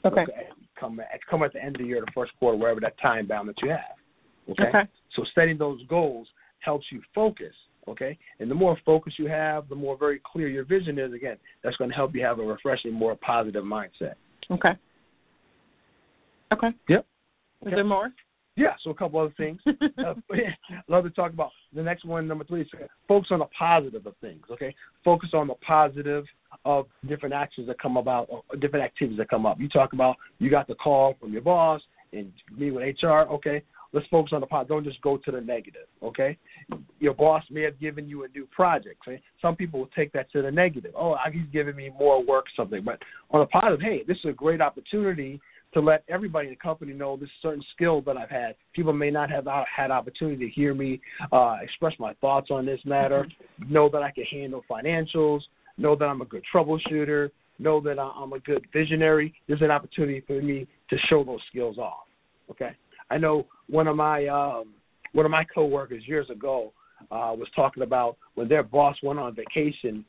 Okay. 0.05 0.25
Come 0.79 0.99
at, 0.99 1.19
come 1.29 1.43
at 1.43 1.53
the 1.53 1.63
end 1.63 1.75
of 1.75 1.81
the 1.81 1.87
year, 1.87 1.99
the 1.99 2.11
first 2.13 2.31
quarter, 2.39 2.57
wherever 2.57 2.79
that 2.79 2.99
time 3.01 3.27
bound 3.27 3.49
that 3.49 3.55
you 3.61 3.69
have. 3.69 3.97
Okay. 4.49 4.69
Okay. 4.69 4.89
So 5.15 5.25
setting 5.35 5.57
those 5.57 5.81
goals 5.87 6.27
helps 6.59 6.85
you 6.91 7.01
focus. 7.13 7.53
Okay. 7.87 8.17
And 8.39 8.49
the 8.51 8.55
more 8.55 8.77
focus 8.85 9.13
you 9.17 9.27
have, 9.27 9.67
the 9.69 9.75
more 9.75 9.97
very 9.97 10.21
clear 10.23 10.47
your 10.47 10.65
vision 10.65 10.99
is. 10.99 11.13
Again, 11.13 11.37
that's 11.63 11.75
going 11.77 11.89
to 11.89 11.95
help 11.95 12.13
you 12.15 12.23
have 12.23 12.39
a 12.39 12.43
refreshing, 12.43 12.93
more 12.93 13.15
positive 13.15 13.63
mindset. 13.63 14.13
Okay. 14.51 14.71
Okay. 16.53 16.69
Yep. 16.89 17.05
Is 17.65 17.71
there 17.73 17.83
more? 17.83 18.11
Yeah, 18.57 18.73
so 18.83 18.89
a 18.89 18.93
couple 18.95 19.19
other 19.19 19.33
things. 19.37 19.59
uh, 19.67 20.15
love 20.87 21.03
to 21.03 21.11
talk 21.11 21.31
about 21.31 21.51
the 21.73 21.83
next 21.83 22.05
one. 22.05 22.27
Number 22.27 22.43
three 22.43 22.61
is 22.61 22.67
focus 23.07 23.29
on 23.31 23.39
the 23.39 23.45
positive 23.57 24.05
of 24.07 24.15
things. 24.19 24.43
Okay, 24.51 24.75
focus 25.05 25.29
on 25.33 25.47
the 25.47 25.53
positive 25.55 26.25
of 26.65 26.87
different 27.07 27.35
actions 27.35 27.67
that 27.67 27.79
come 27.79 27.97
about, 27.97 28.27
or 28.29 28.41
different 28.59 28.83
activities 28.83 29.19
that 29.19 29.29
come 29.29 29.45
up. 29.45 29.59
You 29.59 29.69
talk 29.69 29.93
about 29.93 30.17
you 30.39 30.49
got 30.49 30.67
the 30.67 30.73
call 30.73 31.15
from 31.19 31.31
your 31.31 31.43
boss 31.43 31.81
and 32.13 32.31
me 32.57 32.71
with 32.71 32.83
HR. 33.01 33.29
Okay, 33.29 33.61
let's 33.93 34.07
focus 34.07 34.33
on 34.33 34.41
the 34.41 34.47
positive. 34.47 34.69
Don't 34.69 34.83
just 34.83 35.01
go 35.01 35.17
to 35.17 35.31
the 35.31 35.39
negative. 35.39 35.85
Okay, 36.01 36.35
your 36.99 37.13
boss 37.13 37.43
may 37.51 37.61
have 37.61 37.79
given 37.79 38.09
you 38.09 38.23
a 38.23 38.27
new 38.29 38.47
project. 38.47 38.97
Okay? 39.07 39.21
Some 39.39 39.55
people 39.55 39.79
will 39.81 39.89
take 39.95 40.11
that 40.13 40.31
to 40.31 40.41
the 40.41 40.49
negative. 40.51 40.93
Oh, 40.97 41.15
he's 41.31 41.43
giving 41.53 41.75
me 41.75 41.91
more 41.97 42.23
work, 42.23 42.45
something. 42.55 42.83
But 42.83 42.99
on 43.29 43.41
the 43.41 43.45
positive, 43.45 43.81
hey, 43.81 44.01
this 44.07 44.17
is 44.17 44.25
a 44.25 44.33
great 44.33 44.61
opportunity 44.61 45.39
to 45.73 45.81
let 45.81 46.03
everybody 46.07 46.47
in 46.47 46.53
the 46.53 46.57
company 46.57 46.93
know 46.93 47.17
this 47.17 47.29
certain 47.41 47.63
skill 47.75 48.01
that 48.01 48.17
I've 48.17 48.29
had. 48.29 48.55
People 48.73 48.93
may 48.93 49.11
not 49.11 49.29
have 49.29 49.47
had 49.73 49.91
opportunity 49.91 50.45
to 50.45 50.51
hear 50.51 50.73
me 50.73 51.01
uh, 51.31 51.57
express 51.61 51.93
my 51.99 52.13
thoughts 52.15 52.49
on 52.51 52.65
this 52.65 52.79
matter, 52.85 53.27
know 53.67 53.89
that 53.89 54.01
I 54.01 54.11
can 54.11 54.23
handle 54.25 54.63
financials, 54.69 55.41
know 55.77 55.95
that 55.95 56.05
I'm 56.05 56.21
a 56.21 56.25
good 56.25 56.43
troubleshooter, 56.53 57.29
know 57.59 57.81
that 57.81 57.99
I'm 57.99 58.33
a 58.33 58.39
good 58.39 58.65
visionary. 58.71 59.33
There's 59.47 59.61
an 59.61 59.71
opportunity 59.71 60.23
for 60.25 60.41
me 60.41 60.67
to 60.89 60.97
show 61.09 61.23
those 61.23 61.41
skills 61.49 61.77
off. 61.77 62.05
Okay, 62.49 62.71
I 63.09 63.17
know 63.17 63.45
one 63.69 63.87
of 63.87 63.95
my 63.95 64.27
um, 64.27 64.73
one 65.13 65.25
of 65.25 65.31
my 65.31 65.43
coworkers 65.43 66.07
years 66.07 66.29
ago 66.29 66.71
uh, 67.11 67.33
was 67.37 67.47
talking 67.55 67.83
about 67.83 68.17
when 68.35 68.47
their 68.47 68.63
boss 68.63 68.95
went 69.03 69.19
on 69.19 69.35
vacation, 69.35 70.05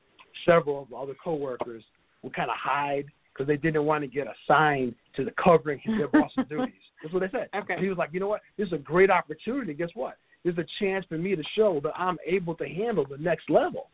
several 0.47 0.83
of 0.83 0.89
the 0.91 0.97
other 0.97 1.15
coworkers 1.23 1.83
would 2.23 2.35
kind 2.35 2.51
of 2.51 2.57
hide 2.57 3.07
because 3.39 3.47
they 3.47 3.57
didn't 3.57 3.85
want 3.85 4.03
to 4.03 4.09
get 4.09 4.27
assigned 4.27 4.95
to 5.15 5.25
the 5.25 5.31
covering 5.43 5.81
their 5.87 6.09
boss's 6.09 6.45
duties. 6.49 6.75
That's 7.03 7.15
what 7.15 7.21
they 7.21 7.31
said. 7.31 7.49
Okay. 7.55 7.75
And 7.75 7.83
he 7.83 7.89
was 7.89 7.97
like, 7.97 8.11
you 8.13 8.19
know 8.19 8.27
what? 8.27 8.41
This 8.57 8.67
is 8.67 8.73
a 8.73 8.79
great 8.79 9.11
opportunity. 9.11 9.75
Guess 9.75 9.91
what? 9.95 10.17
This 10.45 10.55
is 10.55 10.59
a 10.59 10.67
chance 10.81 11.05
for 11.09 11.17
me 11.17 11.37
to 11.37 11.43
show 11.55 11.81
that 11.85 11.93
I'm 11.97 12.17
able 12.27 12.57
to 12.57 12.67
handle 12.67 13.07
the 13.09 13.19
next 13.19 13.49
level. 13.49 13.89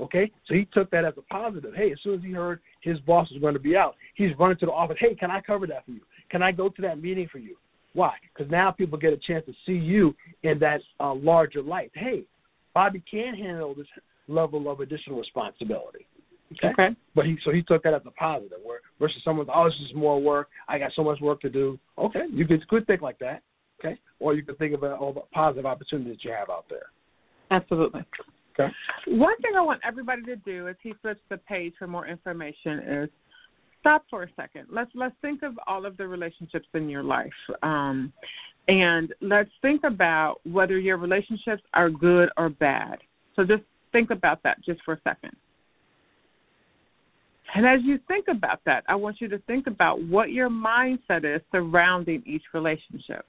Okay, 0.00 0.30
so 0.46 0.54
he 0.54 0.64
took 0.72 0.88
that 0.92 1.04
as 1.04 1.14
a 1.16 1.22
positive. 1.22 1.74
Hey, 1.74 1.90
as 1.90 1.98
soon 2.04 2.14
as 2.14 2.22
he 2.22 2.30
heard 2.30 2.60
his 2.82 3.00
boss 3.00 3.28
was 3.32 3.40
going 3.40 3.54
to 3.54 3.60
be 3.60 3.76
out, 3.76 3.96
he's 4.14 4.30
running 4.38 4.56
to 4.58 4.66
the 4.66 4.72
office. 4.72 4.96
Hey, 5.00 5.16
can 5.16 5.28
I 5.28 5.40
cover 5.40 5.66
that 5.66 5.84
for 5.84 5.90
you? 5.90 6.02
Can 6.30 6.40
I 6.40 6.52
go 6.52 6.68
to 6.68 6.82
that 6.82 7.02
meeting 7.02 7.28
for 7.32 7.38
you? 7.38 7.56
Why? 7.94 8.12
Because 8.32 8.48
now 8.48 8.70
people 8.70 8.96
get 8.96 9.12
a 9.12 9.16
chance 9.16 9.44
to 9.46 9.52
see 9.66 9.72
you 9.72 10.14
in 10.44 10.60
that 10.60 10.82
uh, 11.00 11.14
larger 11.14 11.62
light. 11.62 11.90
Hey, 11.94 12.22
Bobby 12.74 13.02
can 13.10 13.34
handle 13.34 13.74
this 13.74 13.88
level 14.28 14.70
of 14.70 14.78
additional 14.78 15.18
responsibility. 15.18 16.06
Okay? 16.52 16.68
Okay. 16.68 16.96
But 17.14 17.26
he 17.26 17.36
so 17.44 17.52
he 17.52 17.62
took 17.62 17.82
that 17.82 17.94
as 17.94 18.02
a 18.06 18.10
positive, 18.12 18.58
where 18.62 18.80
versus 18.98 19.20
someone's 19.24 19.50
oh, 19.54 19.66
it's 19.66 19.78
just 19.78 19.94
more 19.94 20.20
work. 20.20 20.48
I 20.68 20.78
got 20.78 20.92
so 20.94 21.04
much 21.04 21.20
work 21.20 21.40
to 21.42 21.50
do. 21.50 21.78
Okay, 21.98 22.24
you 22.30 22.46
could 22.46 22.66
could 22.68 22.86
think 22.86 23.02
like 23.02 23.18
that. 23.18 23.42
Okay, 23.78 23.98
or 24.18 24.34
you 24.34 24.42
could 24.42 24.58
think 24.58 24.74
about 24.74 24.98
all 24.98 25.12
the 25.12 25.20
positive 25.32 25.66
opportunities 25.66 26.16
that 26.16 26.24
you 26.24 26.32
have 26.32 26.50
out 26.50 26.64
there. 26.68 26.86
Absolutely. 27.50 28.04
Okay. 28.58 28.72
One 29.06 29.36
thing 29.40 29.52
I 29.56 29.60
want 29.60 29.80
everybody 29.86 30.22
to 30.22 30.36
do 30.36 30.68
as 30.68 30.76
he 30.82 30.92
flips 31.00 31.20
the 31.28 31.36
page 31.36 31.74
for 31.78 31.86
more 31.86 32.06
information 32.06 32.80
is 32.80 33.10
stop 33.80 34.04
for 34.10 34.24
a 34.24 34.28
second. 34.36 34.66
Let's 34.70 34.90
let's 34.94 35.14
think 35.22 35.42
of 35.42 35.58
all 35.66 35.86
of 35.86 35.96
the 35.96 36.06
relationships 36.06 36.66
in 36.74 36.88
your 36.88 37.02
life, 37.02 37.30
um, 37.62 38.12
and 38.68 39.12
let's 39.20 39.50
think 39.62 39.82
about 39.84 40.40
whether 40.44 40.78
your 40.78 40.96
relationships 40.96 41.62
are 41.74 41.90
good 41.90 42.30
or 42.36 42.48
bad. 42.48 42.98
So 43.36 43.44
just 43.44 43.62
think 43.92 44.10
about 44.10 44.42
that 44.42 44.62
just 44.64 44.82
for 44.84 44.94
a 44.94 45.00
second. 45.02 45.36
And 47.54 47.66
as 47.66 47.80
you 47.82 47.98
think 48.08 48.26
about 48.28 48.60
that, 48.66 48.84
I 48.88 48.94
want 48.94 49.20
you 49.20 49.28
to 49.28 49.38
think 49.40 49.66
about 49.66 50.02
what 50.04 50.30
your 50.32 50.50
mindset 50.50 51.24
is 51.24 51.40
surrounding 51.50 52.22
each 52.26 52.42
relationship. 52.52 53.24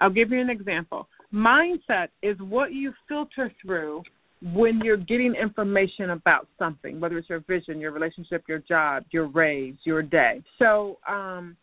I'll 0.00 0.10
give 0.10 0.30
you 0.30 0.40
an 0.40 0.50
example. 0.50 1.08
Mindset 1.32 2.08
is 2.22 2.38
what 2.40 2.72
you 2.72 2.92
filter 3.06 3.52
through 3.60 4.02
when 4.42 4.80
you're 4.80 4.96
getting 4.96 5.34
information 5.34 6.10
about 6.10 6.48
something, 6.58 6.98
whether 6.98 7.18
it's 7.18 7.28
your 7.28 7.40
vision, 7.40 7.78
your 7.78 7.92
relationship, 7.92 8.44
your 8.48 8.60
job, 8.60 9.04
your 9.10 9.26
raise, 9.26 9.74
your 9.84 10.02
day. 10.02 10.42
So, 10.58 10.98
um, 11.06 11.56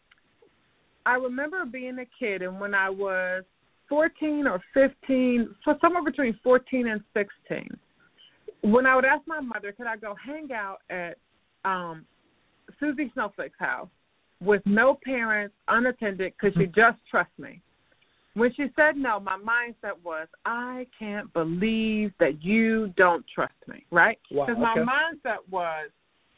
I 1.08 1.16
remember 1.16 1.66
being 1.66 1.98
a 2.00 2.06
kid, 2.20 2.42
and 2.42 2.60
when 2.60 2.76
I 2.76 2.90
was 2.90 3.44
14 3.90 4.46
or 4.46 4.62
15, 4.74 5.56
so 5.66 5.76
somewhere 5.82 6.04
between 6.04 6.38
14 6.44 6.88
and 6.88 7.02
16, 7.14 7.70
when 8.62 8.86
I 8.86 8.96
would 8.96 9.06
ask 9.06 9.26
my 9.26 9.40
mother, 9.40 9.72
could 9.72 9.88
I 9.88 9.96
go 9.96 10.16
hang 10.24 10.52
out 10.52 10.80
at 10.90 11.18
um, 11.66 12.06
Susie 12.80 13.12
Snowflake's 13.14 13.60
house 13.60 13.90
with 14.44 14.62
no 14.66 14.98
parents, 15.04 15.56
unattended, 15.68 16.34
because 16.40 16.56
she 16.60 16.68
just 16.68 16.98
trusts 17.10 17.38
me. 17.40 17.62
When 18.36 18.54
she 18.54 18.68
said 18.76 18.96
no, 18.98 19.20
my 19.20 19.38
mindset 19.38 19.94
was, 20.04 20.28
I 20.46 20.86
can't 20.98 21.32
believe 21.34 22.12
that 22.20 22.44
you 22.44 22.94
don't 22.96 23.26
trust 23.34 23.56
me, 23.68 23.84
right? 23.90 24.20
Wow, 24.30 24.46
Because 24.46 24.62
okay. 24.62 24.84
my 24.84 24.94
mindset 24.94 25.38
was, 25.50 25.90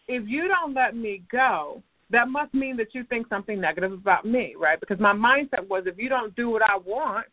if 0.07 0.27
you 0.27 0.47
don't 0.47 0.73
let 0.73 0.95
me 0.95 1.23
go, 1.29 1.83
that 2.09 2.29
must 2.29 2.53
mean 2.53 2.77
that 2.77 2.95
you 2.95 3.03
think 3.03 3.27
something 3.27 3.59
negative 3.59 3.91
about 3.91 4.25
me, 4.25 4.55
right? 4.57 4.79
Because 4.79 4.99
my 4.99 5.13
mindset 5.13 5.67
was, 5.67 5.83
if 5.87 5.97
you 5.97 6.07
don't 6.07 6.33
do 6.37 6.49
what 6.49 6.61
I 6.61 6.77
want, 6.77 7.27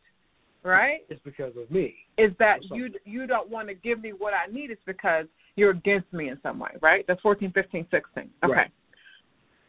right, 0.65 0.99
It's 1.09 1.21
because 1.25 1.53
of 1.57 1.71
me. 1.71 1.95
is 2.19 2.33
that 2.41 2.59
you 2.73 2.89
you 3.05 3.27
don't 3.29 3.49
want 3.49 3.69
to 3.69 3.75
give 3.75 4.03
me 4.03 4.11
what 4.11 4.35
I 4.35 4.53
need. 4.53 4.71
It's 4.73 4.83
because 4.85 5.27
you're 5.57 5.71
against 5.71 6.13
me 6.13 6.29
in 6.29 6.39
some 6.43 6.59
way, 6.59 6.71
right? 6.81 7.05
That's 7.09 7.21
14, 7.21 7.53
15, 7.53 7.87
16. 7.91 8.31
Okay. 8.45 8.53
Right. 8.53 8.71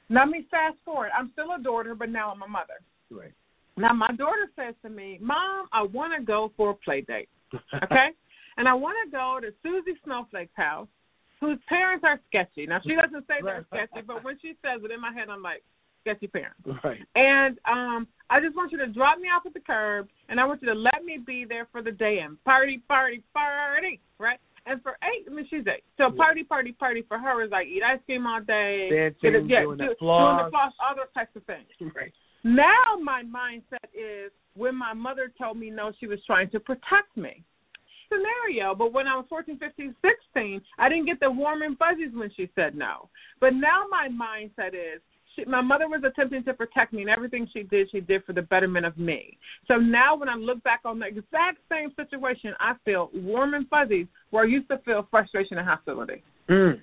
Let 0.10 0.30
me 0.30 0.46
fast 0.50 0.78
forward. 0.86 1.10
I'm 1.18 1.32
still 1.34 1.48
a 1.58 1.62
daughter, 1.62 1.96
but 1.96 2.10
now 2.10 2.32
I'm 2.32 2.42
a 2.42 2.48
mother. 2.48 2.80
Right. 3.10 3.34
Now 3.78 3.94
my 3.94 4.10
daughter 4.18 4.50
says 4.56 4.74
to 4.84 4.90
me, 4.90 5.20
"Mom, 5.22 5.68
I 5.72 5.84
want 5.84 6.14
to 6.18 6.26
go 6.26 6.52
for 6.58 6.72
a 6.72 6.74
play 6.74 7.02
date." 7.02 7.30
Okay, 7.54 8.08
and 8.58 8.68
I 8.68 8.74
want 8.74 8.96
to 9.06 9.12
go 9.12 9.40
to 9.42 9.54
Susie 9.62 9.98
Snowflake's 10.04 10.56
house, 10.56 10.88
whose 11.40 11.60
parents 11.68 12.04
are 12.06 12.20
sketchy. 12.28 12.66
Now 12.66 12.80
she 12.84 12.96
doesn't 12.96 13.28
say 13.28 13.36
they're 13.44 13.66
sketchy, 13.68 14.06
but 14.06 14.24
when 14.24 14.38
she 14.42 14.56
says 14.64 14.82
it 14.84 14.92
in 14.92 15.00
my 15.00 15.14
head, 15.14 15.30
I'm 15.30 15.44
like, 15.44 15.64
sketchy 16.02 16.28
parents. 16.28 16.60
Right. 16.84 17.00
And 17.16 17.60
um, 17.70 18.08
I 18.30 18.40
just 18.40 18.56
want 18.56 18.72
you 18.72 18.78
to 18.80 18.88
drop 18.88 19.20
me 19.20 19.28
off 19.28 19.46
at 19.46 19.54
the 19.54 19.60
curb, 19.60 20.08
and 20.30 20.40
I 20.40 20.46
want 20.46 20.62
you 20.62 20.70
to 20.70 20.80
let 20.80 21.04
me 21.06 21.20
be 21.26 21.46
there 21.46 21.68
for 21.72 21.82
the 21.82 21.92
day 21.92 22.20
and 22.20 22.42
party, 22.44 22.82
party, 22.88 23.24
party, 23.34 24.00
right? 24.20 24.40
And 24.66 24.82
for 24.82 24.97
she's 25.50 25.66
eight. 25.68 25.84
So 25.98 26.10
party, 26.12 26.44
party, 26.44 26.72
party 26.72 27.04
for 27.08 27.20
her 27.20 27.44
is 27.44 27.52
like 27.52 27.68
eat 27.68 27.84
ice 27.84 28.00
cream 28.06 28.26
all 28.26 28.42
day, 28.42 28.90
Dancing, 28.90 29.20
get 29.22 29.36
a- 29.36 29.46
yeah, 29.48 29.62
doing 29.64 29.78
the 29.78 29.96
floss. 30.00 30.36
doing 30.38 30.46
the 30.46 30.52
floss, 30.52 30.74
all 30.80 30.96
those 30.96 31.14
types 31.14 31.36
of 31.36 31.44
things. 31.44 31.68
Right. 31.96 32.14
Now 32.44 32.96
my 33.02 33.24
mindset 33.24 33.90
is 33.94 34.32
when 34.56 34.76
my 34.76 34.94
mother 34.94 35.32
told 35.38 35.58
me 35.58 35.70
no, 35.70 35.92
she 36.00 36.08
was 36.08 36.20
trying 36.26 36.50
to 36.52 36.60
protect 36.60 37.16
me. 37.16 37.44
Scenario, 38.10 38.74
but 38.74 38.94
when 38.94 39.06
I 39.06 39.18
was 39.18 39.26
14, 39.28 39.58
15, 39.58 39.94
16, 40.02 40.62
I 40.78 40.88
didn't 40.88 41.06
get 41.08 41.20
the 41.20 41.30
warm 41.30 41.62
and 41.62 41.78
fuzzies 41.78 42.12
when 42.14 42.32
she 42.38 42.50
said 42.56 42.74
no. 42.74 43.10
But 43.42 43.54
now 43.54 43.84
my 43.90 44.08
mindset 44.08 44.70
is 44.74 45.02
she, 45.38 45.46
my 45.46 45.62
mother 45.62 45.88
was 45.88 46.02
attempting 46.04 46.44
to 46.44 46.54
protect 46.54 46.92
me, 46.92 47.02
and 47.02 47.10
everything 47.10 47.48
she 47.54 47.64
did, 47.64 47.90
she 47.92 48.02
did 48.02 48.24
for 48.26 48.34
the 48.34 48.42
betterment 48.42 48.86
of 48.86 48.98
me. 48.98 49.38
So 49.68 49.76
now 49.76 50.16
when 50.16 50.30
I 50.30 50.36
look 50.36 50.62
back 50.64 50.82
on 50.84 51.00
the 51.00 51.06
exact 51.06 51.60
same 51.70 51.94
situation, 51.96 52.54
I 52.60 52.74
feel 52.84 53.10
warm 53.14 53.54
and 53.54 53.68
fuzzies 53.70 54.08
where 54.32 54.44
I 54.44 54.48
used 54.48 54.68
to 54.70 54.80
feel 54.80 55.08
frustration 55.10 55.58
and 55.58 55.68
hostility. 55.68 56.24
Mm. 56.50 56.80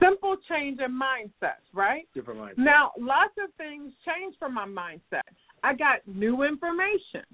Simple 0.00 0.36
change 0.48 0.78
in 0.78 0.92
mindsets, 0.92 1.66
right? 1.72 2.06
Different 2.14 2.40
mindset. 2.40 2.58
Now, 2.58 2.92
lots 2.98 3.32
of 3.42 3.52
things 3.56 3.92
changed 4.06 4.38
from 4.38 4.54
my 4.54 4.66
mindset. 4.66 5.22
I 5.64 5.74
got 5.74 6.06
new 6.06 6.44
information. 6.44 7.24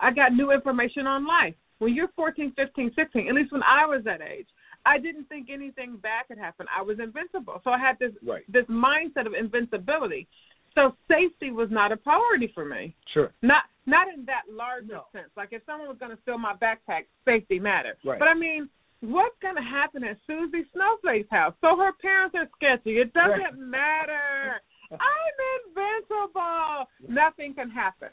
I 0.00 0.10
got 0.12 0.32
new 0.32 0.50
information 0.50 1.06
on 1.06 1.26
life. 1.26 1.54
When 1.78 1.94
you're 1.94 2.08
14, 2.16 2.54
15, 2.56 2.92
16, 2.96 3.28
at 3.28 3.34
least 3.34 3.52
when 3.52 3.62
I 3.62 3.86
was 3.86 4.02
that 4.04 4.20
age, 4.20 4.46
I 4.86 4.98
didn't 4.98 5.24
think 5.28 5.48
anything 5.50 5.96
bad 5.96 6.28
could 6.28 6.38
happen. 6.38 6.66
I 6.74 6.80
was 6.80 6.98
invincible. 7.00 7.60
So 7.64 7.70
I 7.70 7.78
had 7.78 7.98
this 7.98 8.12
Right. 8.22 8.44
this 8.50 8.64
mindset 8.66 9.26
of 9.26 9.34
invincibility. 9.34 10.26
So 10.74 10.96
safety 11.08 11.50
was 11.50 11.70
not 11.70 11.90
a 11.90 11.96
priority 11.96 12.46
for 12.48 12.64
me. 12.64 12.94
Sure. 13.12 13.32
Not 13.42 13.64
not 13.86 14.08
in 14.08 14.24
that 14.26 14.42
larger 14.48 14.94
No. 14.94 15.06
sense. 15.12 15.30
Like 15.36 15.52
if 15.52 15.64
someone 15.64 15.88
was 15.88 15.98
going 15.98 16.14
to 16.14 16.22
steal 16.22 16.38
my 16.38 16.54
backpack, 16.54 17.06
safety 17.24 17.58
mattered. 17.58 17.96
Right. 18.04 18.18
But 18.18 18.28
I 18.28 18.34
mean, 18.34 18.68
what's 19.00 19.38
going 19.40 19.54
to 19.56 19.62
happen 19.62 20.02
at 20.04 20.18
Susie 20.26 20.64
Snowflake's 20.72 21.30
house? 21.30 21.54
So 21.60 21.76
her 21.76 21.92
parents 21.92 22.34
are 22.34 22.48
sketchy. 22.56 22.98
It 22.98 23.12
doesn't 23.12 23.40
Right. 23.40 23.58
matter. 23.58 24.60
I'm 24.90 25.38
invincible. 25.66 26.88
Nothing 27.08 27.54
can 27.54 27.70
happen. 27.70 28.10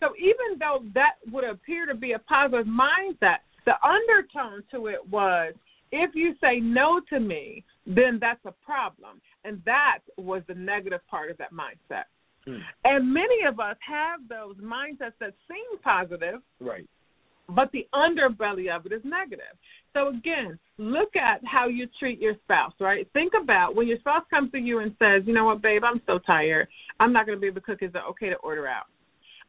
So 0.00 0.14
even 0.18 0.58
though 0.58 0.84
that 0.94 1.14
would 1.30 1.44
appear 1.44 1.86
to 1.86 1.94
be 1.94 2.12
a 2.12 2.18
positive 2.18 2.66
mindset, 2.66 3.38
the 3.64 3.74
undertone 3.86 4.64
to 4.72 4.88
it 4.88 5.06
was 5.08 5.54
if 5.92 6.14
you 6.14 6.34
say 6.40 6.58
no 6.58 7.00
to 7.10 7.20
me, 7.20 7.64
then 7.86 8.18
that's 8.20 8.44
a 8.44 8.52
problem. 8.64 9.20
And 9.44 9.62
that 9.66 9.98
was 10.16 10.42
the 10.48 10.54
negative 10.54 11.00
part 11.08 11.30
of 11.30 11.38
that 11.38 11.52
mindset. 11.52 12.04
Mm. 12.46 12.60
And 12.84 13.12
many 13.12 13.44
of 13.46 13.60
us 13.60 13.76
have 13.86 14.20
those 14.28 14.56
mindsets 14.56 15.12
that 15.20 15.34
seem 15.48 15.78
positive, 15.82 16.40
Right. 16.60 16.88
but 17.48 17.70
the 17.72 17.86
underbelly 17.94 18.74
of 18.74 18.86
it 18.86 18.92
is 18.92 19.04
negative. 19.04 19.56
So 19.92 20.08
again, 20.08 20.58
look 20.78 21.14
at 21.16 21.44
how 21.44 21.68
you 21.68 21.86
treat 21.98 22.18
your 22.18 22.34
spouse, 22.44 22.72
right? 22.80 23.06
Think 23.12 23.34
about 23.40 23.74
when 23.74 23.86
your 23.86 23.98
spouse 23.98 24.24
comes 24.30 24.50
to 24.52 24.58
you 24.58 24.78
and 24.78 24.96
says, 24.98 25.26
"You 25.26 25.34
know 25.34 25.44
what, 25.44 25.60
babe, 25.60 25.84
I'm 25.84 26.00
so 26.06 26.18
tired. 26.18 26.66
I'm 26.98 27.12
not 27.12 27.26
going 27.26 27.36
to 27.36 27.40
be 27.40 27.48
able 27.48 27.60
to 27.60 27.66
cook. 27.66 27.82
Is 27.82 27.94
it 27.94 28.02
okay 28.10 28.30
to 28.30 28.36
order 28.36 28.66
out?" 28.66 28.86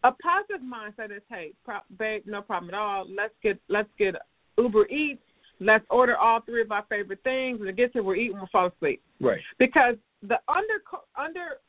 A 0.03 0.11
positive 0.11 0.61
mindset 0.61 1.15
is, 1.15 1.23
"Hey, 1.29 1.53
pro- 1.63 1.79
babe, 1.97 2.23
no 2.25 2.41
problem 2.41 2.73
at 2.73 2.77
all. 2.77 3.05
Let's 3.07 3.33
get 3.41 3.57
let's 3.69 3.89
get 3.97 4.15
Uber 4.57 4.87
Eats. 4.87 5.23
Let's 5.59 5.85
order 5.89 6.17
all 6.17 6.41
three 6.41 6.61
of 6.61 6.71
our 6.71 6.85
favorite 6.89 7.23
things. 7.23 7.59
When 7.59 7.69
it 7.69 7.75
gets 7.75 7.93
here, 7.93 8.03
we're 8.03 8.15
eating, 8.15 8.37
we'll 8.37 8.47
fall 8.47 8.67
asleep." 8.67 9.01
Right. 9.21 9.41
Because 9.57 9.95
the 10.21 10.39
under 10.47 10.81
under 11.15 11.59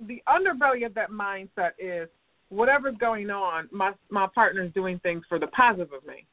the 0.00 0.22
underbelly 0.28 0.86
of 0.86 0.94
that 0.94 1.10
mindset 1.10 1.72
is 1.78 2.08
whatever's 2.50 2.96
going 2.98 3.30
on, 3.30 3.68
my 3.70 3.92
my 4.10 4.26
partner's 4.34 4.72
doing 4.72 4.98
things 5.00 5.24
for 5.28 5.38
the 5.38 5.46
positive 5.48 5.92
of 5.92 6.04
me. 6.06 6.26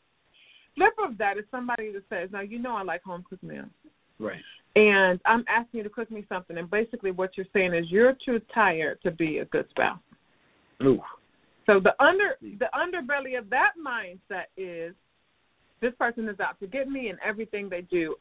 Flip 0.76 0.94
of 1.04 1.18
that 1.18 1.38
is 1.38 1.46
somebody 1.52 1.92
that 1.94 2.04
says, 2.10 2.30
"Now 2.32 2.42
you 2.42 2.60
know 2.60 2.76
I 2.76 2.84
like 2.84 3.04
home 3.04 3.24
cooked 3.30 3.44
meals, 3.44 3.68
Right. 4.20 4.42
and 4.76 5.20
I'm 5.26 5.46
asking 5.48 5.80
you 5.80 5.84
to 5.84 5.90
cook 5.90 6.12
me 6.12 6.26
something." 6.28 6.58
And 6.58 6.70
basically, 6.70 7.12
what 7.12 7.38
you're 7.38 7.48
saying 7.54 7.74
is 7.74 7.90
you're 7.90 8.14
too 8.14 8.40
tired 8.54 9.02
to 9.04 9.12
be 9.12 9.40
a 9.40 9.46
good 9.46 9.70
spouse. 9.70 10.00
Ooh. 10.84 11.02
So 11.66 11.80
the 11.80 11.96
under 12.04 12.38
the 12.42 12.70
underbelly 12.74 13.38
of 13.38 13.50
that 13.50 13.74
mindset 13.78 14.46
is 14.58 14.94
this 15.82 15.94
person 16.00 16.28
is 16.30 16.40
out 16.40 16.60
to 16.60 16.68
get 16.68 16.88
me, 16.88 17.10
and 17.10 17.18
everything 17.26 17.70
they 17.70 17.82
do 17.82 18.16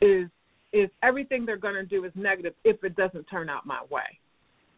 is 0.00 0.28
is 0.72 0.88
everything 1.02 1.44
they're 1.44 1.56
going 1.56 1.74
to 1.74 1.84
do 1.84 2.04
is 2.04 2.12
negative 2.14 2.54
if 2.64 2.82
it 2.84 2.94
doesn't 2.94 3.24
turn 3.24 3.48
out 3.48 3.66
my 3.66 3.80
way. 3.90 4.18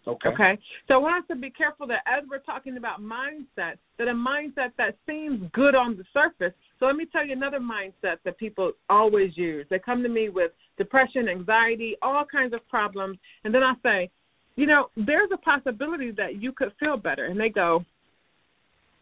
Okay. 0.06 0.28
Okay. 0.30 0.58
So 0.88 0.94
I 0.94 0.96
want 0.96 1.22
us 1.22 1.28
to 1.28 1.40
be 1.40 1.50
careful 1.50 1.86
that 1.88 2.00
as 2.06 2.24
we're 2.28 2.38
talking 2.38 2.76
about 2.76 3.00
mindset, 3.00 3.76
that 3.98 4.08
a 4.08 4.12
mindset 4.12 4.72
that 4.78 4.96
seems 5.06 5.48
good 5.52 5.74
on 5.74 5.96
the 5.96 6.04
surface. 6.12 6.52
So 6.80 6.86
let 6.86 6.96
me 6.96 7.06
tell 7.06 7.24
you 7.24 7.32
another 7.32 7.60
mindset 7.60 8.16
that 8.24 8.36
people 8.38 8.72
always 8.90 9.36
use. 9.36 9.66
They 9.70 9.78
come 9.78 10.02
to 10.02 10.08
me 10.08 10.28
with 10.28 10.50
depression, 10.76 11.28
anxiety, 11.28 11.96
all 12.02 12.24
kinds 12.24 12.52
of 12.52 12.66
problems, 12.68 13.18
and 13.44 13.54
then 13.54 13.62
I 13.62 13.74
say, 13.82 14.10
you 14.56 14.66
know, 14.66 14.88
there's 14.96 15.30
a 15.32 15.36
possibility 15.36 16.10
that 16.12 16.42
you 16.42 16.52
could 16.52 16.72
feel 16.80 16.96
better. 16.96 17.26
And 17.26 17.40
they 17.40 17.48
go, 17.48 17.84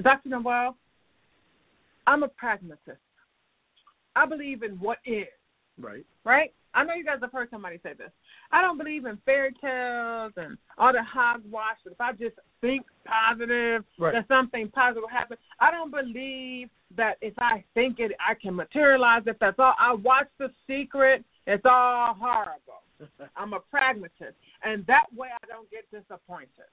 Dr. 0.03 0.29
Noel, 0.29 0.77
I'm 2.07 2.23
a 2.23 2.29
pragmatist. 2.29 2.99
I 4.17 4.26
believe 4.26 4.62
in 4.62 4.73
what 4.81 4.99
is 5.05 5.26
Right. 5.79 6.05
right? 6.25 6.52
I 6.75 6.85
know 6.85 6.95
you 6.95 7.05
guys 7.05 7.19
have 7.21 7.33
heard 7.33 7.50
somebody 7.50 7.79
say 7.83 7.95
this. 7.95 8.12
I 8.52 8.61
don't 8.61 8.79
believe 8.79 9.05
in 9.07 9.17
fairy 9.25 9.52
tales 9.61 10.33
and 10.37 10.57
all 10.79 10.93
the 10.93 11.02
hogwash. 11.02 11.79
But 11.83 11.93
if 11.95 12.00
I 12.00 12.12
just 12.12 12.37
think 12.61 12.87
positive, 13.05 13.85
Right. 13.99 14.12
that 14.12 14.29
something 14.29 14.69
positive 14.71 15.02
will 15.02 15.09
happen. 15.09 15.37
I 15.59 15.71
don't 15.71 15.90
believe 15.90 16.71
that 16.97 17.17
if 17.21 17.35
I 17.38 17.64
think 17.75 17.99
it, 17.99 18.12
I 18.25 18.35
can 18.35 18.55
materialize 18.55 19.26
it. 19.26 19.38
That's 19.40 19.59
all. 19.59 19.75
I 19.79 19.95
watch 19.95 20.29
The 20.38 20.52
Secret. 20.67 21.25
It's 21.47 21.64
all 21.64 22.14
horrible. 22.14 22.83
I'm 23.37 23.52
a 23.55 23.61
pragmatist, 23.61 24.37
and 24.62 24.85
that 24.87 25.07
way 25.14 25.29
I 25.33 25.47
don't 25.47 25.69
get 25.71 25.90
disappointed. 25.90 26.69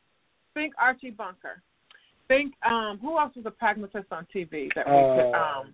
Think 0.53 0.73
Archie 0.77 1.11
Bunker. 1.11 1.61
Think 2.27 2.53
um 2.65 2.97
who 2.99 3.17
else 3.17 3.33
was 3.35 3.45
a 3.45 3.51
pragmatist 3.51 4.11
on 4.11 4.27
TV 4.35 4.69
that 4.75 4.85
we 4.85 4.93
could 5.15 5.33
Uh, 5.33 5.59
um 5.61 5.73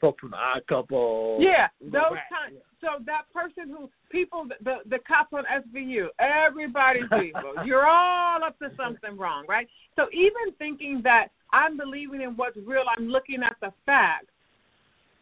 Folk 0.00 0.20
from 0.20 0.30
the 0.30 0.36
Odd 0.36 0.66
Couple. 0.68 1.38
yeah, 1.40 1.68
those 1.80 1.92
back, 1.92 2.30
kind. 2.30 2.54
yeah. 2.54 2.60
So 2.80 3.02
that 3.06 3.22
person 3.32 3.70
who 3.70 3.88
people, 4.10 4.46
the 4.62 4.78
the 4.88 4.98
cops 5.06 5.32
on 5.32 5.44
SVU, 5.44 6.08
everybody's 6.18 7.04
evil. 7.12 7.64
You're 7.64 7.86
all 7.86 8.42
up 8.44 8.58
to 8.58 8.70
something 8.76 9.16
wrong, 9.16 9.44
right? 9.48 9.68
So 9.96 10.06
even 10.12 10.54
thinking 10.58 11.00
that 11.04 11.28
I'm 11.52 11.76
believing 11.76 12.20
in 12.20 12.36
what's 12.36 12.56
real, 12.56 12.84
I'm 12.96 13.08
looking 13.08 13.42
at 13.42 13.56
the 13.60 13.72
facts, 13.86 14.26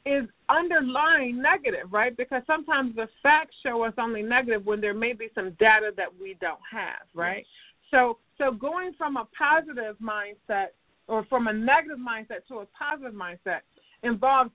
is 0.05 0.25
underlying 0.49 1.41
negative, 1.41 1.93
right? 1.93 2.17
Because 2.17 2.43
sometimes 2.47 2.97
the 2.97 3.09
facts 3.23 3.55
show 3.63 3.83
us 3.85 3.95
only 3.99 4.23
negative 4.23 4.67
when 4.67 4.81
there 4.81 4.95
may 4.95 5.13
be 5.13 5.29
some 5.35 5.53
data 5.61 5.93
that 5.97 6.09
we 6.21 6.37
don't 6.41 6.61
have, 6.71 7.07
right? 7.15 7.47
So 7.91 8.19
so 8.39 8.51
going 8.51 8.93
from 8.99 9.17
a 9.17 9.29
positive 9.39 9.97
mindset 10.03 10.69
or 11.07 11.25
from 11.27 11.47
a 11.47 11.53
negative 11.53 11.99
mindset 11.99 12.47
to 12.49 12.61
a 12.61 12.67
positive 12.67 13.13
mindset 13.13 13.61
involves 14.03 14.51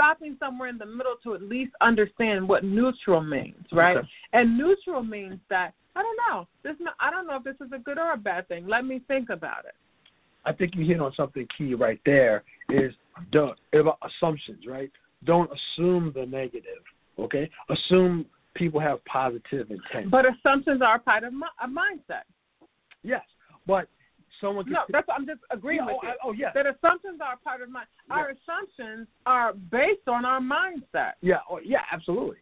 stopping 0.00 0.36
somewhere 0.38 0.68
in 0.68 0.78
the 0.78 0.86
middle 0.86 1.16
to 1.22 1.34
at 1.34 1.42
least 1.42 1.72
understand 1.80 2.48
what 2.48 2.64
neutral 2.64 3.22
means, 3.22 3.66
right? 3.72 3.98
Okay. 3.98 4.08
And 4.32 4.56
neutral 4.56 5.02
means 5.02 5.38
that 5.50 5.72
I 5.94 6.02
don't 6.02 6.16
know. 6.28 6.46
This 6.62 6.74
no, 6.80 6.90
I 7.00 7.10
don't 7.10 7.26
know 7.26 7.36
if 7.36 7.44
this 7.44 7.56
is 7.64 7.72
a 7.74 7.78
good 7.78 7.98
or 7.98 8.12
a 8.12 8.16
bad 8.16 8.48
thing. 8.48 8.66
Let 8.66 8.84
me 8.84 9.00
think 9.08 9.28
about 9.28 9.64
it. 9.66 9.74
I 10.44 10.52
think 10.52 10.74
you 10.74 10.86
hit 10.86 11.00
on 11.00 11.12
something 11.16 11.46
key 11.56 11.74
right 11.74 12.00
there. 12.06 12.44
Is 12.70 12.92
don't 13.32 13.58
about 13.72 13.98
uh, 14.02 14.08
assumptions, 14.08 14.64
right? 14.66 14.90
Don't 15.24 15.50
assume 15.50 16.12
the 16.14 16.24
negative. 16.24 16.82
Okay. 17.18 17.50
Assume 17.68 18.24
people 18.54 18.80
have 18.80 19.04
positive 19.04 19.70
intent. 19.70 20.10
But 20.10 20.24
assumptions 20.26 20.80
are 20.82 20.98
part 20.98 21.24
of 21.24 21.34
mi- 21.34 21.42
a 21.62 21.68
mindset. 21.68 22.22
yes, 23.02 23.22
but 23.66 23.88
someone. 24.40 24.64
Can 24.64 24.74
No, 24.74 24.80
that's 24.90 25.06
I'm 25.10 25.26
just 25.26 25.40
agreeing 25.50 25.80
yeah, 25.80 25.86
with 25.86 25.96
oh, 26.02 26.06
you. 26.06 26.08
I- 26.08 26.26
oh 26.28 26.32
yeah. 26.32 26.50
That 26.54 26.66
assumptions 26.66 27.20
are 27.24 27.34
a 27.34 27.36
part 27.38 27.62
of 27.62 27.70
my. 27.70 27.84
Our 28.10 28.30
assumptions 28.30 29.08
are 29.26 29.52
based 29.52 30.06
on 30.08 30.24
our 30.24 30.40
mindset. 30.40 31.12
Yeah. 31.20 31.36
Oh, 31.48 31.60
yeah. 31.64 31.82
Absolutely. 31.92 32.36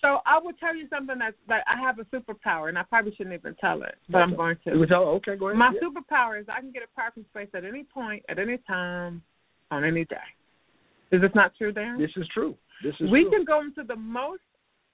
So 0.00 0.18
I 0.26 0.38
will 0.38 0.52
tell 0.60 0.76
you 0.76 0.86
something 0.90 1.18
that's 1.18 1.36
that 1.48 1.64
I 1.66 1.80
have 1.80 1.98
a 1.98 2.04
superpower, 2.04 2.68
and 2.68 2.78
I 2.78 2.82
probably 2.82 3.14
shouldn't 3.14 3.34
even 3.34 3.54
tell 3.54 3.82
it, 3.82 3.94
but 4.10 4.18
I'm 4.18 4.36
going 4.36 4.56
to. 4.64 4.76
would 4.76 4.88
tell- 4.88 5.04
okay. 5.20 5.36
Go 5.36 5.48
ahead. 5.48 5.58
My 5.58 5.72
yeah. 5.72 5.80
superpower 5.80 6.38
is 6.38 6.46
I 6.48 6.60
can 6.60 6.72
get 6.72 6.82
a 6.82 6.94
parking 6.94 7.24
space 7.30 7.48
at 7.54 7.64
any 7.64 7.84
point, 7.84 8.22
at 8.28 8.38
any 8.38 8.58
time, 8.66 9.22
on 9.70 9.84
any 9.84 10.04
day. 10.04 10.16
Is 11.10 11.22
this 11.22 11.30
not 11.34 11.54
true, 11.56 11.72
Darren? 11.72 11.98
This 11.98 12.10
is 12.16 12.28
true. 12.34 12.54
This 12.82 12.94
is 13.00 13.10
we 13.10 13.22
true. 13.22 13.30
can 13.30 13.44
go 13.44 13.62
into 13.62 13.82
the 13.82 13.96
most 13.96 14.42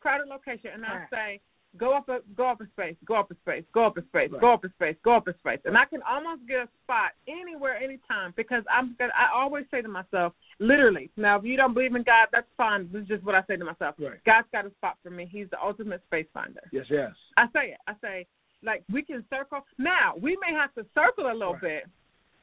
crowded 0.01 0.29
location, 0.29 0.71
and 0.75 0.85
I'll 0.85 1.07
say, 1.11 1.41
go 1.79 1.97
up 1.97 2.09
a 2.09 2.19
go 2.37 2.49
up 2.49 2.61
a 2.61 2.67
space, 2.69 2.97
go 3.05 3.15
up 3.17 3.31
a 3.31 3.35
space, 3.37 3.65
go 3.73 3.87
up 3.87 3.97
a 3.97 4.03
space, 4.03 4.31
Right. 4.33 4.41
go 4.41 4.53
up 4.53 4.65
a 4.65 4.69
space, 4.71 4.97
go 5.05 5.15
up 5.17 5.29
a 5.29 5.35
space, 5.39 5.61
and 5.65 5.77
I 5.79 5.85
can 5.85 6.03
almost 6.03 6.47
get 6.49 6.59
a 6.61 6.69
spot 6.83 7.13
anywhere, 7.29 7.77
anytime 7.77 8.33
because 8.37 8.65
I'm 8.73 8.95
gonna. 8.99 9.13
I 9.17 9.31
always 9.33 9.67
say 9.71 9.81
to 9.83 9.89
myself, 9.89 10.33
literally. 10.59 11.11
Now, 11.17 11.39
if 11.39 11.45
you 11.45 11.57
don't 11.57 11.75
believe 11.75 11.95
in 11.95 12.03
God, 12.03 12.29
that's 12.33 12.49
fine. 12.57 12.89
This 12.93 13.03
is 13.03 13.09
just 13.09 13.25
what 13.25 13.35
I 13.35 13.43
say 13.47 13.57
to 13.57 13.65
myself. 13.65 13.95
Right. 13.99 14.23
God's 14.25 14.49
got 14.53 14.67
a 14.67 14.71
spot 14.71 14.99
for 15.03 15.11
me. 15.11 15.29
He's 15.31 15.49
the 15.51 15.63
ultimate 15.63 16.03
space 16.07 16.27
finder. 16.35 16.61
Yes. 16.73 16.87
Yes. 16.91 17.13
I 17.37 17.47
say 17.53 17.71
it. 17.73 17.79
I 17.87 17.95
say 18.03 18.27
like 18.63 18.83
we 18.93 19.03
can 19.03 19.25
circle. 19.31 19.65
Now 19.79 20.15
we 20.21 20.37
may 20.47 20.53
have 20.57 20.75
to 20.75 20.85
circle 20.95 21.31
a 21.31 21.33
little 21.33 21.55
Right. 21.55 21.63
bit. 21.63 21.85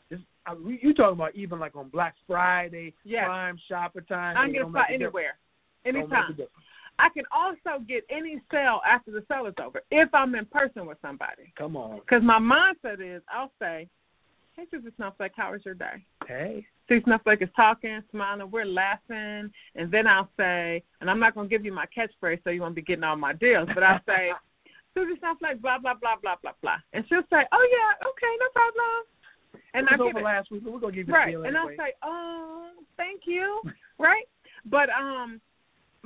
It's, 0.09 0.21
I, 0.45 0.53
you 0.81 0.93
talking 0.93 1.13
about 1.19 1.35
even 1.35 1.59
like 1.59 1.75
on 1.75 1.89
Black 1.89 2.15
Friday, 2.25 2.93
Yes. 3.03 3.25
Prime 3.25 3.59
Shopper 3.67 4.01
time? 4.01 4.37
I 4.37 4.45
can 4.45 4.53
get 4.53 4.65
a 4.65 4.69
spot 4.69 4.85
anywhere, 4.89 5.37
Don't 5.83 5.93
make 5.93 6.03
a 6.11 6.15
anytime. 6.15 6.37
I 6.99 7.09
can 7.09 7.23
also 7.31 7.83
get 7.87 8.03
any 8.09 8.41
sale 8.51 8.81
after 8.89 9.11
the 9.11 9.23
sale 9.29 9.45
is 9.45 9.53
over 9.63 9.81
if 9.91 10.13
I'm 10.13 10.35
in 10.35 10.45
person 10.45 10.85
with 10.85 10.97
somebody. 11.01 11.53
Come 11.57 11.77
on. 11.77 11.99
Because 11.99 12.23
my 12.23 12.39
mindset 12.39 12.99
is, 13.01 13.21
I'll 13.31 13.51
say, 13.59 13.87
"Hey, 14.53 14.65
Susie 14.71 14.89
Snowflake, 14.95 15.33
how 15.35 15.51
was 15.51 15.63
your 15.65 15.75
day?" 15.75 16.03
Hey. 16.27 16.65
Susie 16.87 17.03
Snowflake 17.03 17.41
is 17.41 17.49
talking, 17.55 18.01
smiling, 18.11 18.49
we're 18.49 18.65
laughing, 18.65 19.51
and 19.75 19.91
then 19.91 20.07
I'll 20.07 20.29
say, 20.37 20.81
and 21.01 21.09
I'm 21.09 21.19
not 21.19 21.35
gonna 21.35 21.49
give 21.49 21.65
you 21.65 21.73
my 21.73 21.85
catchphrase, 21.85 22.43
so 22.43 22.49
you 22.49 22.61
won't 22.61 22.75
be 22.75 22.81
getting 22.81 23.03
all 23.03 23.17
my 23.17 23.33
deals, 23.33 23.67
but 23.73 23.83
I'll 23.83 24.01
say, 24.07 24.31
Susie 24.93 25.19
Snowflake, 25.19 25.61
blah 25.61 25.77
blah 25.77 25.93
blah 25.93 26.15
blah 26.21 26.35
blah 26.41 26.53
blah, 26.61 26.77
and 26.93 27.05
she'll 27.07 27.27
say, 27.29 27.43
"Oh 27.51 27.67
yeah, 27.71 28.07
okay, 28.09 28.33
no 28.39 28.47
problem," 28.53 29.61
and 29.73 29.87
I 29.87 29.91
give 29.91 30.01
over 30.01 30.19
it 30.19 30.23
last 30.23 30.49
week, 30.49 30.63
but 30.63 30.73
we're 30.73 30.79
gonna 30.79 30.93
give 30.93 31.07
you 31.07 31.13
right, 31.13 31.35
and 31.35 31.45
anyway. 31.45 31.75
I'll 31.77 31.85
say, 31.85 31.93
"Oh, 32.03 32.69
thank 32.95 33.21
you," 33.25 33.61
right? 33.99 34.25
But 34.65 34.89
um, 34.89 35.39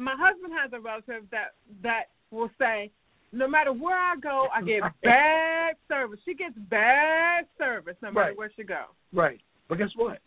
my 0.02 0.16
husband 0.18 0.54
has 0.60 0.72
a 0.74 0.80
relative 0.80 1.24
that 1.32 1.54
that 1.84 2.06
will 2.32 2.50
say, 2.60 2.92
no 3.32 3.48
matter 3.48 3.72
where 3.72 3.98
I 3.98 4.16
go, 4.22 4.48
I 4.54 4.62
get 4.62 4.82
bad 5.04 5.76
service. 5.88 6.20
She 6.26 6.34
gets 6.34 6.56
bad 6.70 7.46
service 7.58 7.96
no 8.02 8.12
matter 8.12 8.30
Right. 8.30 8.38
where 8.38 8.52
she 8.56 8.64
goes. 8.64 8.92
Right. 9.14 9.40
But 9.70 9.78
guess 9.78 9.90
what? 9.96 10.20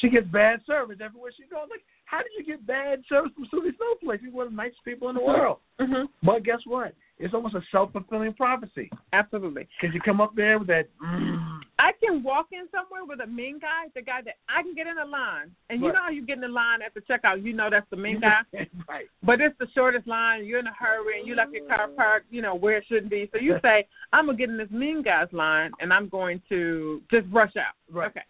She 0.00 0.08
gets 0.08 0.26
bad 0.28 0.60
service 0.66 0.98
everywhere 1.00 1.32
she 1.36 1.44
goes. 1.44 1.68
Like, 1.70 1.82
how 2.04 2.18
did 2.18 2.32
you 2.36 2.44
get 2.44 2.66
bad 2.66 3.02
service 3.08 3.32
from 3.34 3.46
Susie 3.50 3.76
Snowflake? 3.76 4.20
She's 4.22 4.32
one 4.32 4.46
of 4.46 4.52
the 4.52 4.56
nicest 4.56 4.84
people 4.84 5.08
in 5.08 5.14
the 5.16 5.22
world. 5.22 5.58
Mm-hmm. 5.80 6.06
But 6.22 6.42
guess 6.42 6.60
what? 6.64 6.94
It's 7.18 7.34
almost 7.34 7.54
a 7.54 7.62
self 7.70 7.92
fulfilling 7.92 8.32
prophecy. 8.34 8.90
Absolutely. 9.12 9.66
Because 9.80 9.94
you 9.94 10.00
come 10.00 10.20
up 10.20 10.34
there 10.36 10.58
with 10.58 10.68
that. 10.68 10.88
Mm, 11.02 11.37
I 11.78 11.92
can 12.02 12.22
walk 12.24 12.48
in 12.50 12.66
somewhere 12.72 13.04
with 13.04 13.20
a 13.20 13.26
mean 13.26 13.60
guy, 13.60 13.86
the 13.94 14.02
guy 14.02 14.20
that 14.24 14.34
I 14.48 14.62
can 14.62 14.74
get 14.74 14.88
in 14.88 14.98
a 14.98 15.04
line, 15.04 15.52
and 15.70 15.80
you 15.80 15.88
know 15.88 16.00
how 16.02 16.10
you 16.10 16.26
get 16.26 16.34
in 16.34 16.40
the 16.40 16.48
line 16.48 16.82
at 16.82 16.92
the 16.92 17.00
checkout, 17.00 17.44
you 17.44 17.52
know 17.52 17.68
that's 17.70 17.88
the 17.90 17.96
mean 17.96 18.20
guy. 18.20 18.40
right. 18.88 19.06
But 19.22 19.40
it's 19.40 19.56
the 19.58 19.68
shortest 19.74 20.08
line. 20.08 20.44
You're 20.44 20.58
in 20.58 20.66
a 20.66 20.74
hurry, 20.74 21.20
and 21.20 21.28
you 21.28 21.36
left 21.36 21.52
your 21.52 21.66
car 21.68 21.86
parked, 21.88 22.26
you 22.30 22.42
know, 22.42 22.56
where 22.56 22.78
it 22.78 22.84
shouldn't 22.88 23.10
be. 23.10 23.28
So 23.32 23.38
you 23.38 23.56
say, 23.62 23.86
"I'm 24.12 24.26
gonna 24.26 24.36
get 24.36 24.50
in 24.50 24.56
this 24.56 24.70
mean 24.70 25.02
guy's 25.02 25.32
line, 25.32 25.70
and 25.80 25.92
I'm 25.92 26.08
going 26.08 26.42
to 26.48 27.00
just 27.10 27.26
rush 27.32 27.56
out." 27.56 27.74
Right. 27.90 28.10
Okay. 28.10 28.22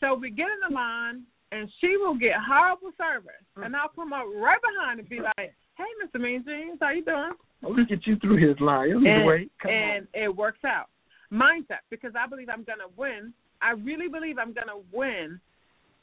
So 0.00 0.14
we 0.14 0.30
get 0.30 0.46
in 0.46 0.68
the 0.68 0.74
line, 0.74 1.22
and 1.52 1.70
she 1.80 1.96
will 1.96 2.14
get 2.14 2.32
horrible 2.46 2.90
service, 2.98 3.32
Mm. 3.56 3.66
and 3.66 3.76
I'll 3.76 3.88
come 3.88 4.12
up 4.12 4.26
right 4.34 4.58
behind 4.60 4.98
and 5.00 5.08
be 5.08 5.20
like, 5.20 5.54
"Hey, 5.76 5.90
Mr. 6.02 6.20
Mean 6.20 6.44
Jeans, 6.44 6.78
how 6.80 6.90
you 6.90 7.04
doing?" 7.04 7.32
I'll 7.62 7.74
get 7.74 8.06
you 8.06 8.16
through 8.16 8.36
his 8.36 8.58
line. 8.60 8.88
You 8.88 8.94
don't 8.94 9.02
need 9.04 9.10
to 9.10 9.16
and, 9.16 9.26
wait. 9.26 9.52
Come 9.60 9.70
and 9.70 10.06
it 10.14 10.34
works 10.34 10.64
out. 10.64 10.88
Mindset, 11.32 11.84
because 11.90 12.12
I 12.18 12.26
believe 12.26 12.48
I'm 12.48 12.64
gonna 12.64 12.88
win. 12.96 13.32
I 13.60 13.72
really 13.72 14.08
believe 14.08 14.38
I'm 14.38 14.52
gonna 14.52 14.80
win 14.92 15.40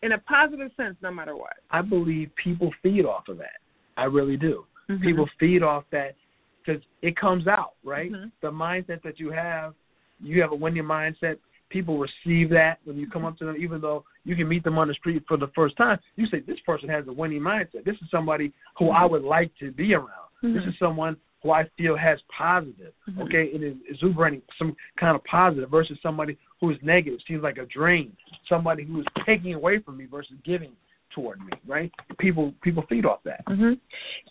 in 0.04 0.12
a 0.12 0.18
positive 0.20 0.72
sense, 0.78 0.96
no 1.02 1.12
matter 1.12 1.36
what. 1.36 1.54
I 1.72 1.82
believe 1.82 2.30
people 2.36 2.72
feed 2.84 3.06
off 3.06 3.28
of 3.28 3.38
that. 3.38 3.60
I 3.98 4.06
really 4.06 4.38
do. 4.38 4.66
Mhm. 4.90 5.02
People 5.02 5.28
feed 5.40 5.64
off 5.64 5.84
that 5.90 6.16
because 6.64 6.84
it 7.02 7.16
comes 7.16 7.48
out, 7.48 7.74
right? 7.84 8.12
Mhm. 8.12 8.32
The 8.42 8.52
mindset 8.52 9.02
that 9.04 9.20
you 9.20 9.32
have, 9.32 9.74
you 10.20 10.42
have 10.42 10.52
a 10.52 10.56
winning 10.56 10.84
mindset. 10.84 11.40
People 11.70 11.98
receive 11.98 12.50
that 12.50 12.80
when 12.84 12.98
you 12.98 13.10
come 13.10 13.24
Mm-hmm. 13.24 13.28
up 13.30 13.38
to 13.40 13.46
them, 13.46 13.56
even 13.58 13.82
though 13.82 14.06
you 14.26 14.36
can 14.36 14.48
meet 14.48 14.64
them 14.64 14.78
on 14.78 14.88
the 14.88 14.94
street 14.94 15.24
for 15.28 15.38
the 15.38 15.48
first 15.50 15.76
time. 15.78 16.00
You 16.18 16.28
say, 16.28 16.40
This 16.42 16.60
person 16.62 16.88
has 16.90 17.08
a 17.08 17.14
winning 17.14 17.42
mindset. 17.42 17.84
This 17.84 18.00
is 18.02 18.10
somebody 18.12 18.54
who 18.78 18.90
I 18.92 19.06
would 19.06 19.24
like 19.24 19.56
to 19.56 19.72
be 19.72 19.96
around. 19.96 20.30
This 20.44 20.64
Mhm. 20.64 20.68
is 20.68 20.78
someone 20.78 21.18
who 21.44 21.52
I 21.52 21.66
feel 21.78 21.96
has 21.96 22.20
positive, 22.36 22.94
Mhm. 23.08 23.24
okay, 23.24 23.46
it 23.46 23.62
is 23.62 23.76
exuberating 23.88 24.42
some 24.58 24.76
kind 24.98 25.16
of 25.16 25.24
positive 25.26 25.70
versus 25.70 26.00
somebody 26.02 26.38
who 26.60 26.72
is 26.72 26.82
negative, 26.82 27.22
seems 27.28 27.44
like 27.44 27.58
a 27.58 27.66
drain, 27.68 28.16
somebody 28.48 28.84
who 28.84 29.02
is 29.02 29.06
taking 29.26 29.54
away 29.54 29.80
from 29.80 29.98
me 29.98 30.06
versus 30.06 30.38
giving 30.44 30.76
toward 31.12 31.40
me, 31.40 31.52
right? 31.66 31.92
People 32.18 32.54
people 32.62 32.84
feed 32.90 33.06
off 33.06 33.24
that. 33.24 33.42
hmm 33.48 33.74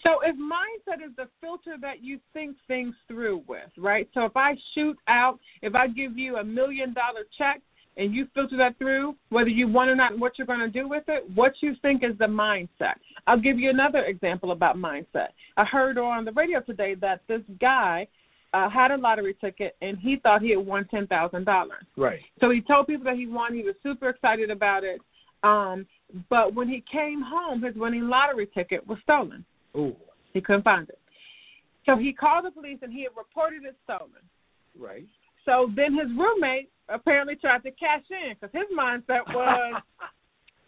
So 0.04 0.20
if 0.20 0.36
mindset 0.36 1.02
is 1.06 1.14
the 1.16 1.28
filter 1.40 1.76
that 1.80 2.02
you 2.02 2.20
think 2.32 2.56
things 2.68 2.94
through 3.08 3.42
with, 3.46 3.70
right? 3.78 4.08
So 4.12 4.24
if 4.24 4.36
I 4.36 4.56
shoot 4.74 4.98
out, 5.08 5.40
if 5.62 5.74
I 5.74 5.88
give 5.88 6.18
you 6.18 6.36
a 6.36 6.44
million 6.44 6.92
dollar 6.92 7.24
check 7.36 7.62
and 7.96 8.14
you 8.14 8.26
filter 8.34 8.56
that 8.56 8.76
through, 8.78 9.14
whether 9.28 9.48
you 9.48 9.68
want 9.68 9.90
or 9.90 9.94
not, 9.94 10.12
and 10.12 10.20
what 10.20 10.36
you're 10.36 10.46
going 10.46 10.60
to 10.60 10.68
do 10.68 10.88
with 10.88 11.04
it, 11.08 11.24
what 11.34 11.54
you 11.60 11.74
think 11.82 12.02
is 12.02 12.16
the 12.18 12.26
mindset. 12.26 12.94
I'll 13.26 13.40
give 13.40 13.58
you 13.58 13.70
another 13.70 14.04
example 14.04 14.50
about 14.52 14.76
mindset. 14.76 15.28
I 15.56 15.64
heard 15.64 15.96
on 15.98 16.24
the 16.24 16.32
radio 16.32 16.60
today 16.60 16.94
that 16.96 17.22
this 17.28 17.42
guy 17.60 18.06
uh, 18.52 18.68
had 18.68 18.90
a 18.90 18.96
lottery 18.96 19.34
ticket 19.40 19.76
and 19.82 19.98
he 19.98 20.16
thought 20.16 20.42
he 20.42 20.50
had 20.50 20.64
won 20.64 20.86
ten 20.88 21.06
thousand 21.06 21.44
dollars. 21.44 21.84
Right. 21.96 22.20
So 22.40 22.50
he 22.50 22.60
told 22.60 22.86
people 22.86 23.04
that 23.04 23.16
he 23.16 23.26
won. 23.26 23.54
He 23.54 23.62
was 23.62 23.74
super 23.82 24.08
excited 24.08 24.50
about 24.50 24.84
it. 24.84 25.00
Um, 25.42 25.86
but 26.30 26.54
when 26.54 26.68
he 26.68 26.82
came 26.90 27.20
home, 27.20 27.62
his 27.62 27.74
winning 27.74 28.08
lottery 28.08 28.48
ticket 28.54 28.86
was 28.86 28.98
stolen. 29.02 29.44
Ooh. 29.76 29.96
He 30.32 30.40
couldn't 30.40 30.62
find 30.62 30.88
it. 30.88 30.98
So 31.86 31.96
he 31.96 32.12
called 32.12 32.44
the 32.44 32.50
police 32.50 32.78
and 32.82 32.92
he 32.92 33.02
had 33.02 33.12
reported 33.16 33.64
it 33.64 33.76
stolen. 33.84 34.22
Right. 34.78 35.04
So 35.44 35.70
then 35.76 35.94
his 35.94 36.08
roommate 36.16 36.70
apparently 36.88 37.36
tried 37.36 37.62
to 37.62 37.70
cash 37.72 38.02
in 38.10 38.34
because 38.38 38.52
his 38.52 38.76
mindset 38.76 39.26
was, 39.34 39.82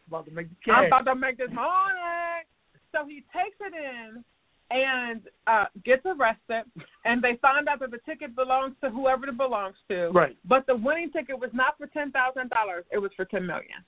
about 0.08 0.26
to 0.26 0.30
make 0.30 0.48
the 0.64 0.72
I'm 0.72 0.86
about 0.86 1.04
to 1.06 1.14
make 1.14 1.38
this 1.38 1.50
money. 1.52 2.46
So 2.92 3.06
he 3.06 3.24
takes 3.34 3.56
it 3.60 3.74
in 3.74 4.24
and 4.68 5.20
uh 5.46 5.66
gets 5.84 6.02
arrested 6.04 6.64
and 7.04 7.22
they 7.22 7.38
find 7.40 7.68
out 7.68 7.78
that 7.78 7.90
the 7.92 8.00
ticket 8.04 8.34
belongs 8.34 8.74
to 8.82 8.90
whoever 8.90 9.28
it 9.28 9.36
belongs 9.36 9.76
to. 9.88 10.08
Right. 10.08 10.36
But 10.44 10.66
the 10.66 10.76
winning 10.76 11.10
ticket 11.12 11.38
was 11.38 11.50
not 11.52 11.78
for 11.78 11.86
ten 11.88 12.10
thousand 12.10 12.50
dollars, 12.50 12.84
it 12.90 12.98
was 12.98 13.10
for 13.16 13.24
ten 13.26 13.46
million. 13.46 13.84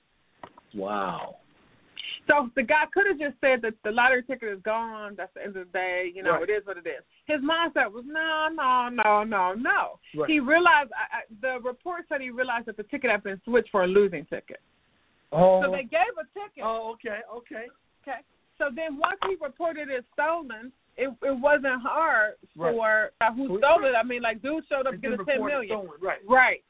Wow. 0.73 1.37
So 2.27 2.49
the 2.55 2.61
guy 2.63 2.83
could 2.93 3.07
have 3.07 3.17
just 3.19 3.39
said 3.41 3.61
that 3.63 3.73
the 3.83 3.91
lottery 3.91 4.21
ticket 4.23 4.49
is 4.49 4.61
gone. 4.61 5.15
That's 5.17 5.33
the 5.33 5.41
end 5.43 5.55
of 5.57 5.65
the 5.67 5.71
day. 5.73 6.11
You 6.13 6.21
know, 6.23 6.33
Right. 6.33 6.49
it 6.49 6.53
is 6.53 6.65
what 6.65 6.77
it 6.77 6.85
is. 6.87 7.03
His 7.25 7.41
mindset 7.41 7.91
was 7.91 8.03
no, 8.05 8.47
no, 8.53 8.89
no, 8.89 9.23
no, 9.23 9.53
no. 9.53 9.99
Right. 10.15 10.29
He 10.29 10.39
realized. 10.39 10.91
I, 10.93 11.17
I, 11.17 11.21
the 11.41 11.59
report 11.67 12.05
said 12.09 12.21
he 12.21 12.29
realized 12.29 12.67
that 12.67 12.77
the 12.77 12.83
ticket 12.83 13.09
had 13.09 13.23
been 13.23 13.41
switched 13.45 13.71
for 13.71 13.83
a 13.83 13.87
losing 13.87 14.25
ticket. 14.25 14.59
Oh. 15.31 15.63
So 15.63 15.71
they 15.71 15.83
gave 15.83 16.13
a 16.19 16.25
ticket. 16.37 16.63
oh, 16.63 16.91
okay, 16.93 17.19
okay. 17.33 17.65
Okay. 18.03 18.19
So 18.57 18.65
then 18.75 18.97
once 18.97 19.17
he 19.27 19.35
reported 19.41 19.89
it 19.89 20.05
stolen, 20.13 20.71
it 20.97 21.09
it 21.23 21.39
wasn't 21.39 21.81
hard 21.81 22.33
Right. 22.55 22.73
for 22.75 23.11
uh, 23.21 23.33
who 23.33 23.57
stole 23.59 23.85
it. 23.85 23.93
I 23.97 24.03
mean, 24.03 24.21
like 24.21 24.41
dude 24.41 24.65
showed 24.69 24.85
up 24.87 24.93
to 24.93 24.97
get 24.97 25.13
a 25.13 25.23
ten 25.25 25.43
million. 25.45 25.67
stolen, 25.77 25.91
Right. 26.01 26.19
Right. 26.27 26.63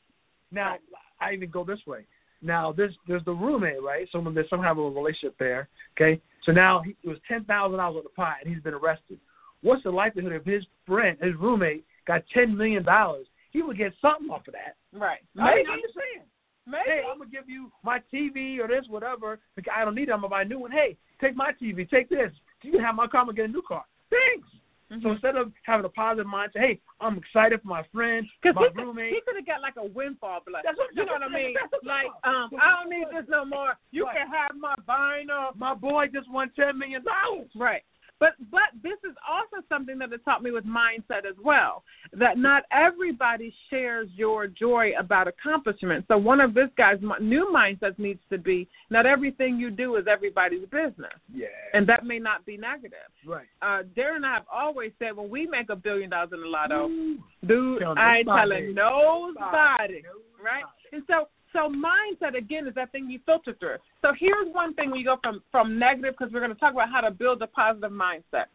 Now, 0.51 0.77
I 1.21 1.33
even 1.33 1.49
go 1.49 1.63
this 1.63 1.79
way. 1.85 2.05
Now, 2.41 2.71
there's 2.71 2.95
there's 3.07 3.23
the 3.25 3.33
roommate, 3.33 3.81
right? 3.83 4.07
Someone 4.11 4.33
there's 4.33 4.49
some 4.49 4.59
kind 4.59 4.71
of 4.71 4.77
a 4.77 4.89
relationship 4.89 5.35
there. 5.39 5.67
Okay, 5.95 6.21
so 6.45 6.51
now 6.51 6.81
he, 6.81 6.95
it 7.03 7.07
was 7.07 7.17
ten 7.27 7.43
thousand 7.43 7.77
dollars 7.77 7.97
on 7.97 8.03
the 8.03 8.09
pot, 8.09 8.37
and 8.43 8.53
he's 8.53 8.63
been 8.63 8.73
arrested. 8.73 9.19
What's 9.61 9.83
the 9.83 9.91
likelihood 9.91 10.31
if 10.31 10.45
his 10.45 10.63
friend, 10.87 11.17
his 11.21 11.35
roommate, 11.35 11.85
got 12.07 12.23
ten 12.33 12.55
million 12.55 12.83
dollars? 12.83 13.27
He 13.51 13.61
would 13.61 13.77
get 13.77 13.93
something 14.01 14.29
off 14.29 14.47
of 14.47 14.53
that. 14.53 14.75
Right. 14.97 15.19
I 15.37 15.55
Maybe. 15.55 15.69
I'm 15.69 15.81
just 15.81 15.95
saying. 15.95 16.25
Maybe. 16.65 16.83
Hey, 16.85 17.01
I'm 17.09 17.17
gonna 17.17 17.29
give 17.29 17.49
you 17.49 17.71
my 17.83 17.99
TV 18.13 18.59
or 18.59 18.67
this, 18.67 18.85
whatever. 18.87 19.39
Because 19.55 19.73
I 19.75 19.83
don't 19.83 19.95
need 19.95 20.09
it. 20.09 20.11
I'm 20.11 20.19
gonna 20.19 20.29
buy 20.29 20.43
a 20.43 20.45
new 20.45 20.59
one. 20.59 20.71
Hey, 20.71 20.97
take 21.19 21.35
my 21.35 21.51
TV. 21.61 21.89
Take 21.89 22.09
this. 22.09 22.31
You 22.61 22.71
can 22.71 22.81
have 22.81 22.95
my 22.95 23.07
car. 23.07 23.21
I'm 23.21 23.27
gonna 23.27 23.35
get 23.35 23.45
a 23.45 23.51
new 23.51 23.63
car. 23.67 23.83
Thanks. 24.09 24.47
Mm-hmm. 24.91 25.01
So 25.03 25.11
instead 25.11 25.35
of 25.35 25.51
having 25.63 25.85
a 25.85 25.89
positive 25.89 26.25
mindset, 26.25 26.55
hey, 26.65 26.81
I'm 26.99 27.17
excited 27.17 27.61
for 27.61 27.67
my 27.67 27.83
friend, 27.93 28.25
my 28.43 28.49
he, 28.51 28.53
could- 28.73 28.75
roommate. 28.75 29.13
he 29.13 29.21
could 29.25 29.35
have 29.35 29.45
got 29.45 29.61
like 29.61 29.75
a 29.77 29.85
windfall, 29.85 30.39
but 30.43 30.53
like, 30.53 30.63
That's 30.63 30.77
what- 30.77 30.89
you 30.95 31.05
know 31.05 31.13
what 31.13 31.23
I 31.23 31.29
mean? 31.29 31.53
Like, 31.83 32.07
um, 32.23 32.49
I 32.59 32.81
don't 32.81 32.89
need 32.89 33.05
this 33.13 33.29
no 33.29 33.45
more. 33.45 33.73
You 33.91 34.05
Right. 34.05 34.17
can 34.17 34.27
have 34.31 34.51
my 34.57 34.73
vinyl. 34.87 35.55
my 35.55 35.73
boy 35.75 36.07
just 36.13 36.29
won 36.31 36.49
ten 36.55 36.77
million 36.77 37.03
dollars. 37.03 37.49
Right. 37.55 37.83
But 38.19 38.33
but 38.51 38.69
this 38.83 38.97
is 39.09 39.15
also 39.27 39.65
something 39.69 39.97
that 39.99 40.11
it 40.11 40.23
taught 40.25 40.43
me 40.43 40.51
with 40.51 40.65
mindset 40.65 41.25
as 41.29 41.35
well. 41.43 41.83
That 42.13 42.37
not 42.37 42.63
everybody 42.71 43.53
shares 43.69 44.09
your 44.15 44.47
joy 44.47 44.91
about 44.99 45.27
accomplishment. 45.27 46.05
So 46.07 46.17
one 46.17 46.41
of 46.41 46.53
this 46.53 46.69
guy's 46.77 46.99
new 47.21 47.49
mindsets 47.53 47.97
needs 47.97 48.19
to 48.29 48.37
be 48.37 48.67
not 48.89 49.05
everything 49.05 49.57
you 49.57 49.69
do 49.71 49.95
is 49.95 50.05
everybody's 50.07 50.65
business, 50.69 51.13
Yeah. 51.33 51.47
and 51.73 51.87
that 51.87 52.05
may 52.05 52.19
not 52.19 52.45
be 52.45 52.57
negative. 52.57 52.99
right. 53.25 53.47
Uh, 53.61 53.83
Darren 53.95 54.17
and 54.17 54.25
I 54.25 54.33
have 54.33 54.45
always 54.51 54.91
said 54.99 55.15
when 55.15 55.29
we 55.29 55.47
make 55.47 55.69
a 55.69 55.75
billion 55.75 56.09
dollars 56.09 56.31
in 56.33 56.41
the 56.41 56.47
lotto, 56.47 56.87
Ooh. 56.89 57.17
dude, 57.45 57.83
I 57.83 58.17
ain't 58.17 58.27
telling 58.27 58.73
nobody. 58.73 59.33
Nobody. 59.39 60.03
right? 60.43 60.63
And 60.91 61.03
so, 61.07 61.27
so 61.53 61.69
mindset 61.69 62.37
again 62.37 62.67
is 62.67 62.75
that 62.75 62.91
thing 62.91 63.09
you 63.09 63.19
filter 63.25 63.55
through. 63.59 63.77
So 64.01 64.13
here's 64.17 64.53
one 64.53 64.73
thing 64.75 64.91
we 64.91 65.03
go 65.03 65.17
from 65.23 65.41
from 65.51 65.79
negative, 65.79 66.15
because 66.17 66.31
we're 66.33 66.39
going 66.39 66.53
to 66.53 66.59
talk 66.59 66.73
about 66.73 66.89
how 66.89 67.01
to 67.01 67.11
build 67.11 67.41
a 67.41 67.47
positive 67.47 67.91
mindset. 67.91 68.45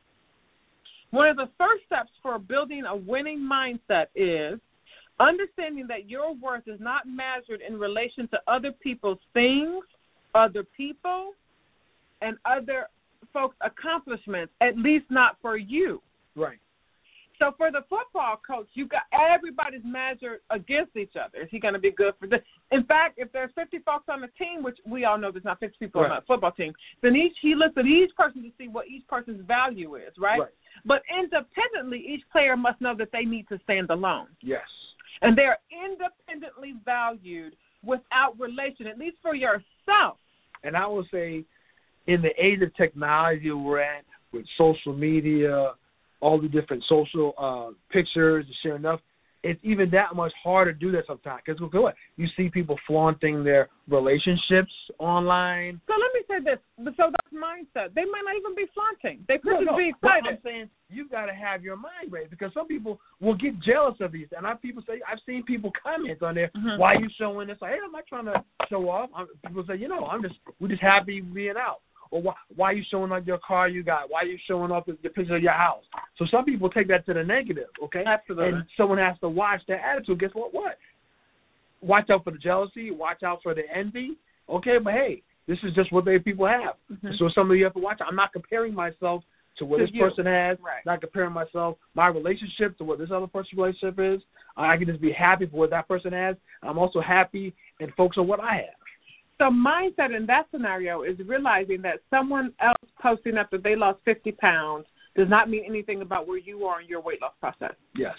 One 1.11 1.29
of 1.29 1.37
the 1.37 1.49
first 1.59 1.85
steps 1.87 2.11
for 2.23 2.39
building 2.39 2.85
a 2.87 2.97
winning 2.97 3.39
mindset 3.39 4.07
is 4.15 4.59
understanding 5.21 5.87
that 5.89 6.09
your 6.09 6.35
worth 6.35 6.67
is 6.67 6.81
not 6.81 7.03
measured 7.07 7.61
in 7.61 7.79
relation 7.79 8.27
to 8.29 8.41
other 8.49 8.73
people's 8.73 9.21
things, 9.33 9.85
other 10.35 10.65
people, 10.77 11.33
and 12.21 12.37
other 12.45 12.89
folks' 13.33 13.57
accomplishments. 13.61 14.53
At 14.61 14.77
least 14.77 15.05
not 15.11 15.37
for 15.41 15.57
you. 15.57 16.03
Right. 16.35 16.59
So 17.39 17.53
for 17.57 17.73
the 17.73 17.81
football 17.91 18.41
coach, 18.47 18.69
you 18.75 18.87
got 18.87 19.03
everybody's 19.13 19.81
measured 19.85 20.41
against 20.51 20.97
each 20.97 21.15
other. 21.17 21.39
Is 21.43 21.49
he 21.51 21.59
going 21.59 21.75
to 21.75 21.81
be 21.81 21.91
good 21.91 22.15
for 22.21 22.27
this? 22.29 22.41
In 22.71 22.85
fact, 22.85 23.15
if 23.19 23.33
there's 23.33 23.51
50 23.57 23.79
folks 23.81 24.05
on 24.09 24.21
the 24.21 24.29
team, 24.39 24.63
which 24.63 24.79
we 24.87 25.05
all 25.05 25.19
know 25.19 25.33
there's 25.33 25.45
not 25.45 25.59
50 25.59 25.77
people 25.79 26.03
on 26.03 26.11
Right. 26.11 26.23
a 26.23 26.27
football 26.27 26.53
team, 26.53 26.73
then 27.03 27.17
each 27.17 27.37
he 27.43 27.55
looks 27.55 27.77
at 27.77 27.87
each 27.87 28.15
person 28.17 28.43
to 28.43 28.51
see 28.57 28.69
what 28.69 28.87
each 28.89 29.07
person's 29.09 29.45
value 29.47 29.97
is, 29.97 30.13
right? 30.17 30.41
Right. 30.41 30.49
But 30.85 31.03
independently, 31.13 31.99
each 32.07 32.23
player 32.31 32.57
must 32.57 32.81
know 32.81 32.95
that 32.97 33.11
they 33.13 33.25
need 33.25 33.49
to 33.49 33.59
stand 33.65 33.91
alone, 33.91 34.29
Yes. 34.41 34.63
and 35.23 35.37
they're 35.37 35.59
independently 35.85 36.75
valued 36.85 37.57
without 37.85 38.39
relation, 38.39 38.87
at 38.87 38.99
least 38.99 39.17
for 39.21 39.35
yourself. 39.35 40.19
And 40.63 40.77
I 40.77 40.87
will 40.87 41.07
say, 41.11 41.45
in 42.07 42.23
the 42.23 42.33
age 42.43 42.63
of 42.63 42.75
technology 42.77 43.51
we're 43.51 43.81
at, 43.81 44.05
with 44.33 44.47
social 44.57 44.93
media, 44.93 45.73
all 46.21 46.41
the 46.41 46.49
different 46.49 46.85
social 46.89 47.35
uh, 47.39 47.73
pictures 47.91 48.45
and 48.47 48.55
sharing 48.63 48.83
stuff, 48.83 49.01
it's 49.45 49.61
even 49.63 49.91
that 49.91 50.17
much 50.17 50.33
harder 50.43 50.73
to 50.73 50.79
do 50.79 50.91
that 50.93 51.07
sometimes. 51.07 51.43
Because 51.45 51.61
look 51.61 51.75
what 51.75 51.95
you 52.17 52.27
see 52.37 52.49
people 52.49 52.79
flaunting 52.87 53.45
their 53.45 53.69
relationships 53.89 54.73
online. 54.99 55.81
So 55.87 55.95
let 56.01 56.11
me 56.15 56.21
say 56.27 56.43
this. 56.43 56.95
So 56.97 57.11
that's 57.11 57.35
mindset. 57.35 57.95
They 57.95 58.05
might 58.07 58.23
not 58.25 58.37
even 58.37 58.55
be 58.57 58.65
flaunting. 58.73 59.25
They 59.29 59.39
could 59.39 59.53
No, 59.53 59.59
just 59.59 59.71
no, 59.73 59.77
be 59.77 59.93
but 60.01 60.19
excited. 60.19 60.39
I'm 60.39 60.39
saying 60.43 60.71
you've 60.89 61.11
got 61.11 61.27
to 61.27 61.35
have 61.35 61.63
your 61.63 61.77
mind 61.77 62.11
right 62.11 62.31
because 62.31 62.53
some 62.55 62.67
people 62.67 63.01
will 63.21 63.35
get 63.35 63.61
jealous 63.61 63.97
of 64.01 64.13
these, 64.13 64.29
and 64.37 64.47
I 64.47 64.55
people 64.55 64.83
say 64.87 65.01
I've 65.07 65.19
seen 65.27 65.43
people 65.43 65.71
comment 65.83 66.23
on 66.23 66.35
there. 66.35 66.51
Mhm. 66.57 66.79
Why 66.79 66.95
are 66.95 67.01
you 67.01 67.11
showing 67.19 67.49
this? 67.49 67.59
Like, 67.61 67.73
hey, 67.73 67.79
I'm 67.85 67.93
not 67.93 68.07
trying 68.07 68.25
to 68.27 68.43
show 68.71 68.89
off. 68.89 69.11
I'm, 69.15 69.27
people 69.47 69.65
say, 69.67 69.77
you 69.77 69.89
know, 69.89 70.07
I'm 70.07 70.23
just 70.23 70.37
we're 70.59 70.69
just 70.69 70.83
happy 70.83 71.21
being 71.21 71.57
out. 71.59 71.81
Or 72.15 72.23
why 72.23 72.35
why 72.55 72.71
are 72.71 72.73
you 72.75 72.85
showing 72.89 73.11
off 73.11 73.27
your 73.27 73.39
car 73.39 73.69
you 73.69 73.83
got? 73.83 74.09
Why 74.09 74.21
are 74.21 74.27
you 74.27 74.39
showing 74.47 74.71
off 74.71 74.87
the, 74.87 74.97
the 75.03 75.09
picture 75.09 75.35
of 75.35 75.43
your 75.43 75.51
house? 75.53 75.83
So 76.17 76.25
some 76.31 76.45
people 76.45 76.71
take 76.71 76.87
that 76.87 77.05
to 77.07 77.13
the 77.15 77.25
negative. 77.25 77.67
Okay, 77.83 78.05
Absolutely. 78.07 78.51
and 78.51 78.65
someone 78.77 78.99
has 78.99 79.19
to 79.19 79.29
watch 79.29 79.63
their 79.67 79.81
attitude. 79.81 80.21
Guess 80.21 80.31
what? 80.33 80.55
What? 80.55 80.79
Watch 81.83 82.11
out 82.11 82.23
for 82.23 82.31
the 82.31 82.39
jealousy. 82.39 82.93
Watch 82.93 83.25
out 83.25 83.41
for 83.43 83.53
the 83.53 83.63
envy. 83.75 84.13
Okay, 84.49 84.79
but 84.79 84.93
hey, 84.93 85.23
this 85.49 85.59
is 85.65 85.75
just 85.75 85.91
what 85.93 86.05
they 86.05 86.21
people 86.21 86.47
have. 86.47 86.77
Mhm. 86.93 87.19
So 87.19 87.29
some 87.35 87.51
of 87.51 87.57
you 87.57 87.65
have 87.65 87.75
to 87.75 87.81
watch. 87.81 87.99
I'm 88.07 88.15
not 88.15 88.33
comparing 88.33 88.75
myself 88.75 89.25
to 89.59 89.65
what 89.65 89.79
To 89.79 89.87
this 89.87 89.93
you. 89.95 90.01
person 90.03 90.27
has. 90.27 90.57
Right. 90.61 90.87
Not 90.87 91.01
comparing 91.01 91.33
myself, 91.33 91.79
my 91.95 92.07
relationship 92.07 92.79
to 92.79 92.85
what 92.85 93.01
this 93.01 93.11
other 93.11 93.27
person's 93.27 93.59
relationship 93.59 93.99
is. 93.99 94.23
I 94.57 94.77
can 94.77 94.87
just 94.87 95.01
be 95.01 95.11
happy 95.11 95.47
for 95.47 95.57
what 95.57 95.71
that 95.71 95.89
person 95.89 96.13
has. 96.13 96.37
I'm 96.63 96.79
also 96.79 97.01
happy 97.01 97.53
and 97.81 97.93
focus 97.95 98.19
on 98.19 98.29
what 98.29 98.39
I 98.39 98.55
have. 98.57 98.84
So 99.39 99.45
mindset 99.45 100.17
in 100.17 100.27
that 100.27 100.47
scenario 100.51 101.03
is 101.03 101.19
realizing 101.27 101.83
that 101.83 102.01
someone 102.09 102.53
else 102.61 102.77
posting 103.01 103.37
up 103.37 103.51
that 103.51 103.65
they 103.65 103.75
lost 103.75 103.99
50 104.05 104.33
pounds 104.33 104.87
does 105.17 105.29
not 105.29 105.49
mean 105.49 105.65
anything 105.67 106.03
about 106.03 106.27
where 106.27 106.39
you 106.39 106.65
are 106.65 106.81
in 106.81 106.89
your 106.89 107.01
weight 107.01 107.21
loss 107.21 107.33
process. 107.41 107.75
Yes. 107.97 108.15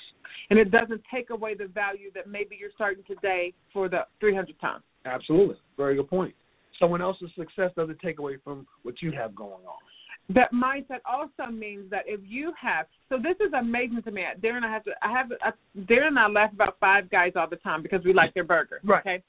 And 0.49 0.59
it 0.59 0.71
doesn't 0.71 1.01
take 1.13 1.29
away 1.29 1.53
the 1.55 1.67
value 1.67 2.11
that 2.15 2.27
maybe 2.27 2.57
you're 2.59 2.71
starting 2.75 3.03
today 3.05 3.53
for 3.73 3.89
the 3.89 4.05
300 4.19 4.57
pounds. 4.59 4.83
Absolutely. 5.05 5.55
Very 5.77 5.95
good 5.95 6.09
point. 6.09 6.33
Someone 6.79 7.01
else's 7.01 7.29
success 7.37 7.71
doesn't 7.75 7.99
take 7.99 8.19
away 8.19 8.37
from 8.43 8.67
what 8.83 9.01
you 9.01 9.11
have 9.11 9.35
going 9.35 9.65
on. 9.65 9.77
That 10.33 10.51
mindset 10.51 11.01
also 11.05 11.51
means 11.51 11.89
that 11.91 12.03
if 12.07 12.19
you 12.23 12.51
have, 12.59 12.87
so 13.09 13.17
this 13.17 13.35
is 13.45 13.53
amazing 13.53 14.01
to 14.03 14.11
me. 14.11 14.23
Darren, 14.41 14.63
I 14.63 14.71
have 14.71 14.83
to, 14.85 14.91
I 15.03 15.11
have, 15.11 15.31
I, 15.41 15.51
Darren 15.81 16.07
and 16.07 16.19
I 16.19 16.27
laugh 16.27 16.51
about 16.51 16.77
Five 16.79 17.09
Guys 17.11 17.33
all 17.35 17.47
the 17.47 17.57
time 17.57 17.83
because 17.83 18.03
we 18.03 18.11
like 18.11 18.33
their 18.33 18.43
burger. 18.43 18.79
Right. 18.83 19.01
Okay. 19.01 19.23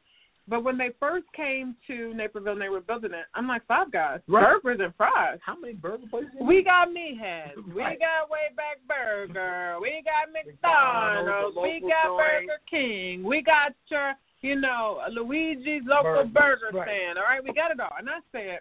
But 0.48 0.62
when 0.62 0.78
they 0.78 0.90
first 1.00 1.26
came 1.34 1.74
to 1.88 2.14
Naperville 2.14 2.52
and 2.52 2.60
they 2.62 2.68
were 2.68 2.80
building 2.80 3.10
it, 3.12 3.26
I'm 3.34 3.48
like, 3.48 3.66
Five 3.66 3.90
Guys, 3.90 4.20
Right. 4.28 4.62
burgers 4.62 4.80
and 4.84 4.94
fries. 4.94 5.38
How 5.44 5.58
many 5.58 5.74
burger 5.74 6.06
places? 6.08 6.30
We 6.40 6.62
got 6.62 6.88
Meathead. 6.88 7.56
We 7.74 7.82
Right. 7.82 7.98
got 7.98 8.30
Wayback 8.30 8.86
Burger. 8.86 9.78
We 9.82 10.02
got 10.04 10.32
McDonald's. 10.32 11.56
We 11.56 11.80
got 11.80 12.04
joint. 12.04 12.46
Burger 12.46 12.60
King. 12.70 13.24
We 13.24 13.42
got 13.42 13.72
your, 13.88 14.14
you 14.42 14.54
know, 14.60 15.00
Luigi's 15.10 15.82
local 15.84 16.24
Burgers, 16.26 16.30
burger 16.70 16.78
right. 16.78 16.88
stand. 16.88 17.18
All 17.18 17.24
right, 17.24 17.42
we 17.42 17.52
got 17.52 17.70
it 17.72 17.80
all. 17.80 17.90
And 17.98 18.08
I 18.08 18.18
said, 18.30 18.60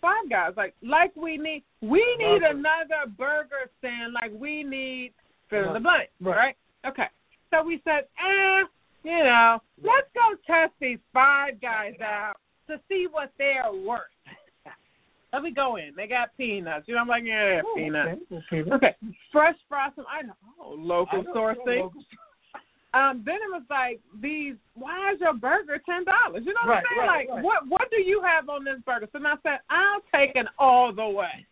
Five 0.00 0.28
Guys, 0.28 0.52
like, 0.56 0.74
like 0.82 1.14
we 1.16 1.36
need, 1.38 1.62
we 1.80 2.04
need 2.18 2.40
Burger. 2.40 2.58
another 2.58 3.06
burger 3.16 3.70
stand. 3.78 4.12
Like 4.12 4.32
we 4.34 4.62
need 4.64 5.12
fill 5.48 5.68
in 5.68 5.72
the 5.74 5.80
blank. 5.80 6.10
Right. 6.20 6.56
Okay. 6.86 7.06
So 7.50 7.62
we 7.62 7.80
said, 7.84 8.04
eh, 8.18 8.64
you 9.04 9.18
know, 9.24 9.60
let's 9.82 10.08
go 10.14 10.36
test 10.46 10.72
these 10.80 10.98
Five 11.12 11.60
Guys 11.60 11.94
out 12.02 12.34
to 12.68 12.80
see 12.88 13.06
what 13.10 13.32
they're 13.38 13.72
worth. 13.72 14.00
Let 15.32 15.42
me 15.42 15.50
go 15.50 15.76
in. 15.76 15.92
They 15.96 16.06
got 16.06 16.36
peanuts. 16.36 16.86
You 16.88 16.94
know, 16.94 17.00
I'm 17.02 17.08
like, 17.08 17.24
yeah, 17.26 17.60
Oh, 17.64 17.74
peanuts. 17.76 18.20
okay, 18.32 18.60
okay. 18.62 18.70
Okay, 18.72 18.94
fresh 19.32 19.56
frosting. 19.68 20.04
I 20.10 20.22
know, 20.22 20.32
oh, 20.60 20.74
local 20.78 21.24
sourcing. 21.34 21.80
local- 21.82 22.04
Um, 22.94 23.22
then 23.26 23.34
it 23.36 23.50
was 23.50 23.64
like 23.68 24.00
these. 24.22 24.54
Why 24.74 25.12
is 25.12 25.20
your 25.20 25.34
burger 25.34 25.82
ten 25.84 26.04
dollars? 26.04 26.44
You 26.46 26.54
know 26.54 26.60
what 26.64 26.70
Right, 26.74 26.84
I'm 26.88 26.96
saying? 26.96 27.08
right, 27.08 27.26
like, 27.26 27.34
right. 27.36 27.44
what 27.44 27.68
what 27.68 27.90
do 27.90 28.00
you 28.00 28.22
have 28.22 28.48
on 28.48 28.64
this 28.64 28.78
burger? 28.86 29.08
So 29.12 29.18
I 29.18 29.34
said, 29.42 29.58
I'll 29.68 30.00
take 30.14 30.36
it 30.36 30.46
all 30.60 30.92
the 30.94 31.06
way. 31.08 31.44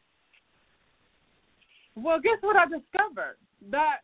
Well, 1.96 2.20
guess 2.20 2.38
what 2.40 2.56
I 2.56 2.64
discovered? 2.66 3.36
That 3.70 3.98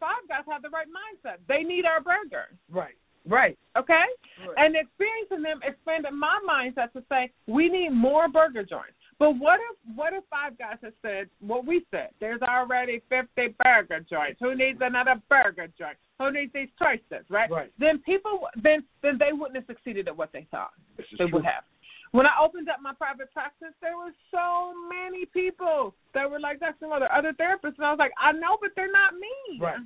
Five 0.00 0.26
Guys 0.28 0.44
have 0.50 0.62
the 0.62 0.70
right 0.70 0.86
mindset. 0.88 1.36
They 1.48 1.62
need 1.62 1.84
our 1.84 2.00
burger. 2.00 2.46
Right, 2.70 2.96
right. 3.28 3.58
Okay? 3.76 4.04
Right. 4.46 4.56
And 4.56 4.74
experiencing 4.74 5.42
them 5.42 5.60
expanded 5.62 6.12
my 6.12 6.38
mindset 6.48 6.92
to 6.94 7.04
say 7.08 7.30
we 7.46 7.68
need 7.68 7.90
more 7.90 8.28
burger 8.28 8.64
joints. 8.64 8.94
But 9.18 9.32
what 9.32 9.60
if 9.60 9.96
what 9.96 10.14
if 10.14 10.24
Five 10.30 10.56
Guys 10.58 10.78
had 10.82 10.94
said 11.02 11.28
what 11.40 11.66
we 11.66 11.84
said? 11.90 12.08
There's 12.20 12.40
already 12.40 13.02
fifty 13.10 13.54
burger 13.62 14.00
joints. 14.08 14.38
Who 14.40 14.54
needs 14.54 14.78
another 14.80 15.20
burger 15.28 15.68
joint? 15.78 15.98
Who 16.18 16.32
needs 16.32 16.52
these 16.54 16.68
choices? 16.78 17.26
Right? 17.28 17.50
Right. 17.50 17.70
Then 17.78 17.98
people 17.98 18.48
then 18.62 18.82
then 19.02 19.18
they 19.18 19.32
wouldn't 19.32 19.56
have 19.56 19.66
succeeded 19.66 20.08
at 20.08 20.16
what 20.16 20.30
they 20.32 20.46
thought 20.50 20.70
This 20.96 21.04
is 21.12 21.18
they 21.18 21.24
true. 21.26 21.34
would 21.34 21.44
have. 21.44 21.64
When 22.12 22.26
I 22.26 22.32
opened 22.42 22.68
up 22.68 22.78
my 22.82 22.92
private 22.94 23.32
practice, 23.32 23.74
there 23.80 23.96
were 23.96 24.10
so 24.32 24.74
many 24.88 25.26
people 25.26 25.94
that 26.12 26.28
were 26.28 26.40
like, 26.40 26.58
"That's 26.58 26.78
some 26.80 26.90
other 26.92 27.10
other 27.12 27.32
therapists," 27.32 27.76
and 27.78 27.86
I 27.86 27.90
was 27.90 27.98
like, 28.00 28.12
"I 28.18 28.32
know, 28.32 28.58
but 28.60 28.70
they're 28.74 28.90
not 28.90 29.14
me. 29.14 29.58
Right. 29.60 29.78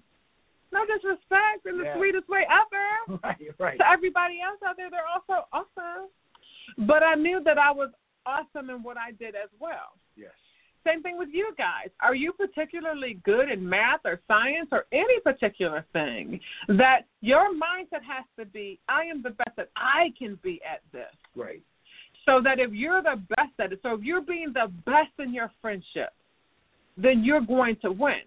No 0.72 0.84
disrespect 0.86 1.66
in 1.66 1.76
the 1.78 1.84
Yeah. 1.84 1.96
sweetest 1.96 2.28
way 2.28 2.46
ever 2.50 3.18
Right, 3.22 3.60
right. 3.60 3.78
to 3.78 3.88
everybody 3.88 4.40
else 4.40 4.58
out 4.66 4.76
there, 4.76 4.90
they're 4.90 5.06
also 5.06 5.46
awesome. 5.52 6.08
But 6.78 7.02
I 7.02 7.14
knew 7.14 7.40
that 7.44 7.58
I 7.58 7.70
was 7.70 7.90
awesome 8.26 8.70
in 8.70 8.82
what 8.82 8.96
I 8.96 9.12
did 9.12 9.34
as 9.36 9.50
well. 9.60 9.94
Yes. 10.16 10.32
Same 10.84 11.02
thing 11.02 11.16
with 11.16 11.28
you 11.32 11.54
guys. 11.56 11.90
Are 12.00 12.14
you 12.14 12.32
particularly 12.32 13.14
good 13.22 13.50
in 13.50 13.66
math 13.66 14.00
or 14.04 14.20
science 14.26 14.68
or 14.72 14.86
any 14.92 15.20
particular 15.20 15.82
thing 15.92 16.40
that 16.68 17.06
your 17.20 17.54
mindset 17.54 18.02
has 18.02 18.24
to 18.38 18.44
be, 18.44 18.80
I 18.88 19.04
am 19.04 19.22
the 19.22 19.30
best 19.30 19.56
that 19.56 19.70
I 19.76 20.12
can 20.18 20.36
be 20.42 20.60
at 20.64 20.82
this? 20.92 21.14
Right. 21.36 21.62
So 22.26 22.40
that 22.42 22.58
if 22.58 22.72
you're 22.72 23.02
the 23.02 23.20
best 23.30 23.52
at 23.58 23.72
it, 23.72 23.80
so 23.82 23.94
if 23.94 24.02
you're 24.02 24.22
being 24.22 24.52
the 24.52 24.72
best 24.86 25.12
in 25.18 25.34
your 25.34 25.50
friendship, 25.60 26.12
then 26.96 27.22
you're 27.24 27.40
going 27.40 27.76
to 27.82 27.92
win. 27.92 28.22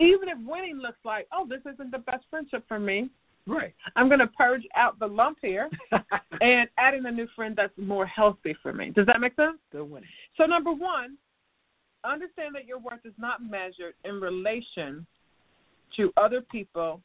Even 0.00 0.28
if 0.28 0.36
winning 0.46 0.78
looks 0.78 0.98
like, 1.04 1.26
oh, 1.32 1.46
this 1.48 1.60
isn't 1.72 1.90
the 1.90 1.98
best 1.98 2.24
friendship 2.30 2.64
for 2.68 2.78
me, 2.78 3.08
Right. 3.46 3.74
I'm 3.96 4.08
going 4.08 4.20
to 4.20 4.26
purge 4.26 4.62
out 4.74 4.98
the 4.98 5.06
lump 5.06 5.38
here 5.42 5.68
and 6.40 6.68
add 6.78 6.94
in 6.94 7.04
a 7.06 7.10
new 7.10 7.28
friend 7.36 7.54
that's 7.56 7.72
more 7.76 8.06
healthy 8.06 8.56
for 8.62 8.72
me. 8.72 8.90
Does 8.90 9.06
that 9.06 9.20
make 9.20 9.34
sense? 9.36 9.58
They're 9.70 9.84
winning. 9.84 10.08
So, 10.38 10.44
number 10.44 10.72
one, 10.72 11.18
understand 12.04 12.54
that 12.54 12.66
your 12.66 12.78
worth 12.78 13.04
is 13.04 13.12
not 13.18 13.42
measured 13.42 13.94
in 14.04 14.20
relation 14.20 15.06
to 15.96 16.12
other 16.16 16.40
people, 16.40 17.00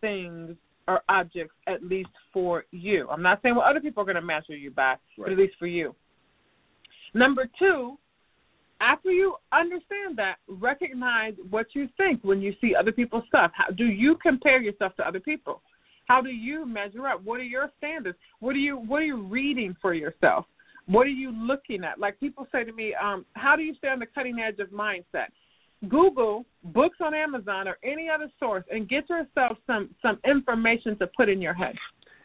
things, 0.00 0.56
or 0.88 1.02
objects, 1.08 1.54
at 1.66 1.82
least 1.82 2.10
for 2.32 2.64
you. 2.70 3.08
I'm 3.10 3.22
not 3.22 3.40
saying 3.42 3.54
what 3.54 3.66
other 3.66 3.80
people 3.80 4.02
are 4.02 4.06
going 4.06 4.16
to 4.16 4.22
measure 4.22 4.56
you 4.56 4.70
by, 4.70 4.96
but 5.16 5.30
at 5.30 5.38
least 5.38 5.54
for 5.58 5.66
you. 5.66 5.94
Number 7.14 7.48
two, 7.58 7.98
after 8.80 9.10
you 9.10 9.36
understand 9.52 10.16
that, 10.16 10.36
recognize 10.48 11.34
what 11.50 11.66
you 11.74 11.88
think 11.96 12.22
when 12.24 12.42
you 12.42 12.54
see 12.60 12.74
other 12.74 12.90
people's 12.90 13.24
stuff. 13.28 13.52
How 13.54 13.70
do 13.70 13.86
you 13.86 14.16
compare 14.16 14.60
yourself 14.60 14.96
to 14.96 15.06
other 15.06 15.20
people? 15.20 15.62
How 16.06 16.20
do 16.20 16.30
you 16.30 16.66
measure 16.66 17.06
up? 17.06 17.22
What 17.22 17.38
are 17.38 17.44
your 17.44 17.70
standards? 17.78 18.18
What 18.40 18.56
are 18.56 18.58
you 18.58 18.76
What 18.76 19.02
are 19.02 19.06
you 19.06 19.22
reading 19.22 19.76
for 19.80 19.94
yourself? 19.94 20.46
What 20.86 21.06
are 21.06 21.10
you 21.10 21.30
looking 21.30 21.84
at? 21.84 22.00
Like 22.00 22.18
people 22.18 22.48
say 22.50 22.64
to 22.64 22.72
me, 22.72 22.92
um, 22.94 23.24
how 23.34 23.54
do 23.54 23.62
you 23.62 23.74
stay 23.76 23.88
on 23.88 24.00
the 24.00 24.06
cutting 24.06 24.40
edge 24.40 24.58
of 24.58 24.68
mindset? 24.70 25.28
Google 25.88 26.44
books 26.64 26.98
on 27.00 27.14
Amazon 27.14 27.66
or 27.66 27.76
any 27.82 28.08
other 28.08 28.30
source 28.38 28.64
and 28.70 28.88
get 28.88 29.08
yourself 29.08 29.58
some 29.66 29.90
some 30.00 30.18
information 30.24 30.96
to 30.98 31.06
put 31.08 31.28
in 31.28 31.40
your 31.40 31.54
head. 31.54 31.74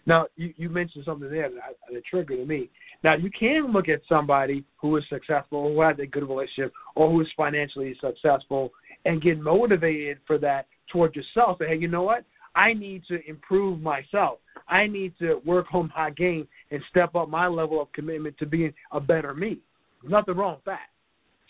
Now, 0.05 0.27
you, 0.37 0.53
you 0.55 0.69
mentioned 0.69 1.03
something 1.05 1.29
there 1.29 1.49
that, 1.49 1.75
that 1.91 2.05
triggered 2.05 2.47
me. 2.47 2.69
Now, 3.03 3.15
you 3.15 3.29
can 3.29 3.73
look 3.73 3.89
at 3.89 3.99
somebody 4.07 4.63
who 4.77 4.95
is 4.95 5.03
successful, 5.09 5.73
who 5.73 5.81
has 5.81 5.99
a 5.99 6.05
good 6.05 6.27
relationship, 6.27 6.71
or 6.95 7.11
who 7.11 7.19
is 7.19 7.27
financially 7.35 7.93
successful, 7.99 8.71
and 9.03 9.21
get 9.21 9.37
motivated 9.37 10.19
for 10.25 10.37
that 10.37 10.67
towards 10.91 11.15
yourself. 11.15 11.57
Say, 11.59 11.67
hey, 11.67 11.77
you 11.77 11.89
know 11.89 12.03
what? 12.03 12.23
I 12.55 12.73
need 12.73 13.03
to 13.09 13.19
improve 13.29 13.81
myself. 13.81 14.39
I 14.67 14.87
need 14.87 15.13
to 15.19 15.41
work 15.45 15.67
on 15.73 15.91
my 15.95 16.09
game 16.11 16.47
and 16.71 16.81
step 16.89 17.13
up 17.13 17.29
my 17.29 17.47
level 17.47 17.81
of 17.81 17.91
commitment 17.91 18.37
to 18.39 18.45
being 18.45 18.73
a 18.91 18.99
better 18.99 19.33
me. 19.33 19.59
Nothing 20.07 20.37
wrong 20.37 20.55
with 20.55 20.65
that. 20.65 20.87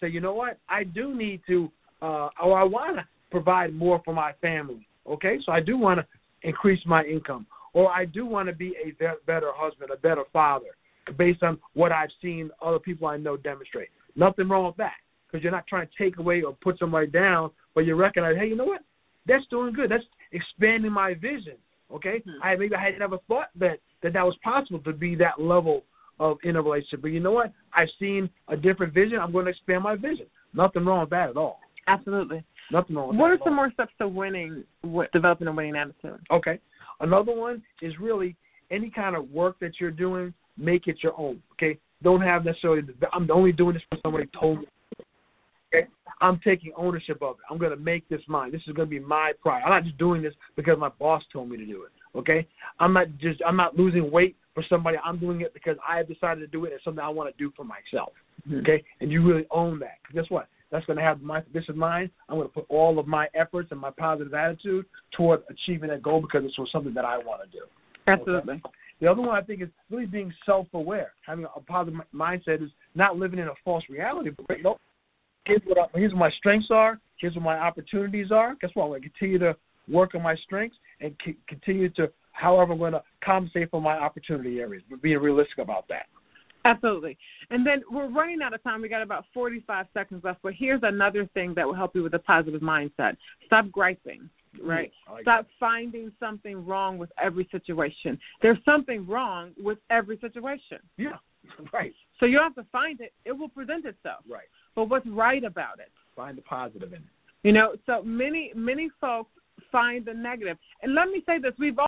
Say, 0.02 0.10
you 0.10 0.20
know 0.20 0.34
what? 0.34 0.58
I 0.68 0.84
do 0.84 1.16
need 1.16 1.42
to, 1.48 1.72
uh, 2.02 2.30
or 2.42 2.60
I 2.60 2.64
want 2.64 2.98
to 2.98 3.06
provide 3.32 3.74
more 3.74 4.02
for 4.06 4.14
my 4.14 4.34
family. 4.42 4.88
Okay, 5.08 5.40
so 5.46 5.52
I 5.52 5.60
do 5.60 5.78
want 5.78 6.00
to 6.00 6.06
increase 6.48 6.82
my 6.86 7.04
income, 7.04 7.46
or 7.74 7.92
I 7.92 8.06
do 8.06 8.26
want 8.26 8.50
to 8.50 8.56
be 8.56 8.76
a 8.84 8.92
be- 8.92 9.22
better 9.26 9.52
husband, 9.54 9.90
a 9.94 9.98
better 9.98 10.24
father, 10.34 10.68
based 11.18 11.44
on 11.44 11.58
what 11.74 11.92
I've 11.92 12.10
seen 12.22 12.50
other 12.62 12.80
people 12.80 13.08
I 13.08 13.18
know 13.18 13.38
demonstrate. 13.38 13.90
Nothing 14.16 14.50
wrong 14.50 14.66
with 14.66 14.78
that, 14.78 14.96
because 15.26 15.44
you're 15.44 15.52
not 15.52 15.68
trying 15.68 15.88
to 15.88 16.04
take 16.04 16.18
away 16.18 16.42
or 16.42 16.54
put 16.62 16.78
somebody 16.78 17.08
down, 17.08 17.52
but 17.74 17.86
you 17.86 17.96
recognize, 17.96 18.36
hey, 18.38 18.48
you 18.48 18.56
know 18.56 18.66
what? 18.66 18.82
That's 19.26 19.46
doing 19.48 19.74
good. 19.74 19.92
That's 19.92 20.04
expanding 20.32 20.92
my 20.92 21.14
vision. 21.14 21.56
Okay, 21.94 22.22
I 22.44 22.56
maybe 22.58 22.76
I 22.76 22.84
had 22.84 23.00
never 23.00 23.18
thought 23.30 23.48
that 23.60 23.80
that 24.04 24.12
that 24.12 24.26
was 24.26 24.36
possible 24.44 24.80
to 24.80 24.92
be 24.92 25.16
that 25.16 25.40
level 25.40 25.84
of 26.20 26.38
in 26.44 26.58
a 26.58 26.62
relationship. 26.62 27.02
But 27.02 27.12
you 27.12 27.22
know 27.22 27.32
what? 27.32 27.54
I've 27.74 27.88
seen 27.98 28.30
a 28.50 28.58
different 28.58 28.94
vision. 28.94 29.20
I'm 29.20 29.32
going 29.32 29.46
to 29.46 29.52
expand 29.52 29.84
my 29.84 29.96
vision. 29.96 30.26
Nothing 30.54 30.84
wrong 30.84 31.02
with 31.02 31.12
that 31.12 31.30
at 31.30 31.38
all. 31.38 31.62
Absolutely. 31.88 32.44
Nothing 32.72 32.96
wrong 32.96 33.10
with 33.10 33.18
What 33.18 33.30
that. 33.30 33.42
are 33.42 33.44
some 33.46 33.56
more 33.56 33.72
steps 33.72 33.94
to 34.00 34.08
winning, 34.08 34.64
wi- 34.84 35.08
developing 35.14 35.48
a 35.48 35.52
winning 35.52 35.76
attitude? 35.76 36.20
Okay. 36.32 36.60
Another 37.00 37.34
one 37.34 37.64
is 37.82 37.94
really 38.00 38.36
any 38.72 38.90
kind 38.90 39.16
of 39.16 39.30
work 39.32 39.58
that 39.60 39.80
you're 39.80 39.92
doing, 39.92 40.34
make 40.58 40.88
it 40.88 40.98
your 41.02 41.18
own. 41.20 41.42
Okay. 41.54 41.80
Don't 42.04 42.22
have 42.22 42.46
necessarily. 42.46 42.82
The, 42.82 43.08
I'm 43.14 43.30
only 43.32 43.52
doing 43.52 43.74
this 43.74 43.84
because 43.90 44.02
somebody 44.04 44.28
told 44.40 44.60
me. 44.60 44.66
Okay. 45.74 45.88
I'm 46.22 46.40
taking 46.44 46.72
ownership 46.76 47.22
of 47.22 47.36
it. 47.36 47.42
I'm 47.50 47.58
going 47.58 47.72
to 47.72 47.78
make 47.78 48.08
this 48.10 48.22
mine. 48.28 48.52
This 48.52 48.62
is 48.68 48.74
going 48.74 48.88
to 48.88 48.90
be 48.90 49.00
my 49.00 49.32
pride. 49.42 49.62
I'm 49.64 49.70
not 49.72 49.84
just 49.84 49.98
doing 49.98 50.22
this 50.22 50.34
because 50.56 50.78
my 50.78 50.90
boss 51.00 51.24
told 51.32 51.50
me 51.50 51.58
to 51.58 51.66
do 51.66 51.84
it. 51.84 52.18
Okay. 52.18 52.48
I'm 52.80 52.94
not 52.94 53.08
just. 53.20 53.42
I'm 53.48 53.56
not 53.56 53.76
losing 53.78 54.12
weight 54.12 54.36
for 54.54 54.64
somebody. 54.70 54.98
I'm 55.04 55.20
doing 55.20 55.42
it 55.42 55.54
because 55.54 55.78
I 55.88 55.98
have 55.98 56.08
decided 56.08 56.42
to 56.42 56.48
do 56.48 56.66
it. 56.66 56.74
It's 56.74 56.84
something 56.84 57.04
I 57.04 57.10
want 57.10 57.36
to 57.36 57.38
do 57.44 57.52
for 57.56 57.64
myself. 57.64 58.14
Mm-hmm. 58.48 58.60
Okay. 58.60 58.84
And 59.02 59.12
you 59.12 59.26
really 59.28 59.46
own 59.52 59.80
that. 59.80 59.98
guess 60.14 60.26
what? 60.30 60.48
That's 60.72 60.86
going 60.86 60.98
to 60.98 61.04
have 61.04 61.22
my. 61.22 61.42
This 61.54 61.64
is 61.70 61.76
mine. 61.76 62.10
I'm 62.28 62.38
going 62.38 62.48
to 62.48 62.54
put 62.54 62.66
all 62.70 63.00
of 63.00 63.08
my 63.08 63.28
efforts 63.34 63.70
and 63.72 63.80
my 63.80 63.92
positive 63.92 64.34
attitude 64.34 64.86
toward 65.16 65.44
achieving 65.50 65.90
that 65.90 66.04
goal 66.04 66.22
because 66.22 66.44
it's 66.44 66.72
something 66.72 66.94
that 66.94 67.06
I 67.06 67.18
want 67.18 67.42
to 67.44 67.58
do. 67.58 67.64
Absolutely. 68.08 68.62
The 69.00 69.08
other 69.08 69.22
one 69.22 69.38
I 69.38 69.42
think 69.42 69.62
is 69.62 69.70
really 69.92 70.08
being 70.08 70.34
self-aware. 70.46 71.12
Having 71.26 71.46
a 71.56 71.60
positive 71.62 72.00
mindset 72.14 72.64
is 72.64 72.72
not 72.96 73.16
living 73.16 73.40
in 73.40 73.48
a 73.48 73.54
false 73.64 73.84
reality. 73.90 74.32
But 74.32 74.50
wait, 74.50 74.64
no, 74.64 74.78
here's 75.46 75.62
what 75.66 75.78
I, 75.78 75.98
here's 75.98 76.14
what 76.14 76.20
my 76.20 76.32
strengths 76.32 76.70
are. 76.72 77.00
Here's 77.18 77.36
what 77.36 77.44
my 77.44 77.58
opportunities 77.58 78.32
are. 78.32 78.56
Guess 78.60 78.72
what? 78.74 78.84
I'm 78.86 78.90
going 78.90 79.02
to 79.04 79.10
continue 79.10 79.40
to 79.40 79.56
work 79.88 80.16
on 80.16 80.22
my 80.22 80.36
strengths 80.36 80.78
and 81.00 81.16
c- 81.24 81.38
continue 81.48 81.90
to, 81.92 82.12
however, 82.32 82.74
I'm 82.74 82.80
going 82.80 82.94
to 82.94 83.04
compensate 83.24 83.70
for 83.72 83.82
my 83.82 83.98
opportunity 83.98 84.60
areas. 84.60 84.84
But 84.90 85.02
being 85.02 85.20
realistic 85.20 85.60
about 85.60 85.88
that. 85.90 86.08
Absolutely. 86.68 87.18
And 87.50 87.66
then 87.66 87.82
we're 87.90 88.10
running 88.10 88.42
out 88.42 88.54
of 88.54 88.62
time. 88.64 88.82
We 88.82 88.90
got 88.90 89.02
about 89.02 89.26
45 89.34 89.86
seconds 89.94 90.24
left. 90.24 90.40
But 90.44 90.54
here's 90.58 90.82
another 90.84 91.28
thing 91.34 91.54
that 91.56 91.66
will 91.66 91.74
help 91.74 91.96
you 91.96 92.04
with 92.04 92.14
a 92.14 92.20
positive 92.20 92.62
mindset 92.62 93.16
stop 93.46 93.72
griping, 93.72 94.30
right? 94.62 94.92
like 95.12 95.22
stop 95.22 95.48
finding 95.60 96.12
something 96.20 96.66
wrong 96.66 96.98
with 96.98 97.10
every 97.22 97.48
situation. 97.52 98.20
There's 98.42 98.58
something 98.66 99.08
wrong 99.08 99.52
with 99.58 99.78
every 99.90 100.18
situation. 100.20 100.80
Yeah, 100.98 101.18
right, 101.74 101.94
So 102.20 102.26
you 102.26 102.38
don't 102.38 102.54
have 102.56 102.66
to 102.66 102.70
find 102.72 103.00
it, 103.02 103.14
it 103.26 103.32
will 103.32 103.50
present 103.50 103.86
itself. 103.86 104.24
right. 104.30 104.48
But 104.76 104.90
what's 104.90 105.08
right 105.08 105.44
about 105.44 105.80
it? 105.80 105.90
Find 106.16 106.38
the 106.38 106.42
positive 106.42 106.90
in 106.94 107.00
it. 107.00 107.10
You 107.44 107.54
know, 107.54 107.76
so 107.86 108.04
many 108.04 108.52
many 108.56 108.90
folks 109.00 109.32
find 109.72 110.04
the 110.06 110.14
negative. 110.14 110.58
And 110.82 110.94
let 110.94 111.08
me 111.08 111.24
say 111.26 111.40
this, 111.40 111.54
we've 111.58 111.80
all 111.80 111.88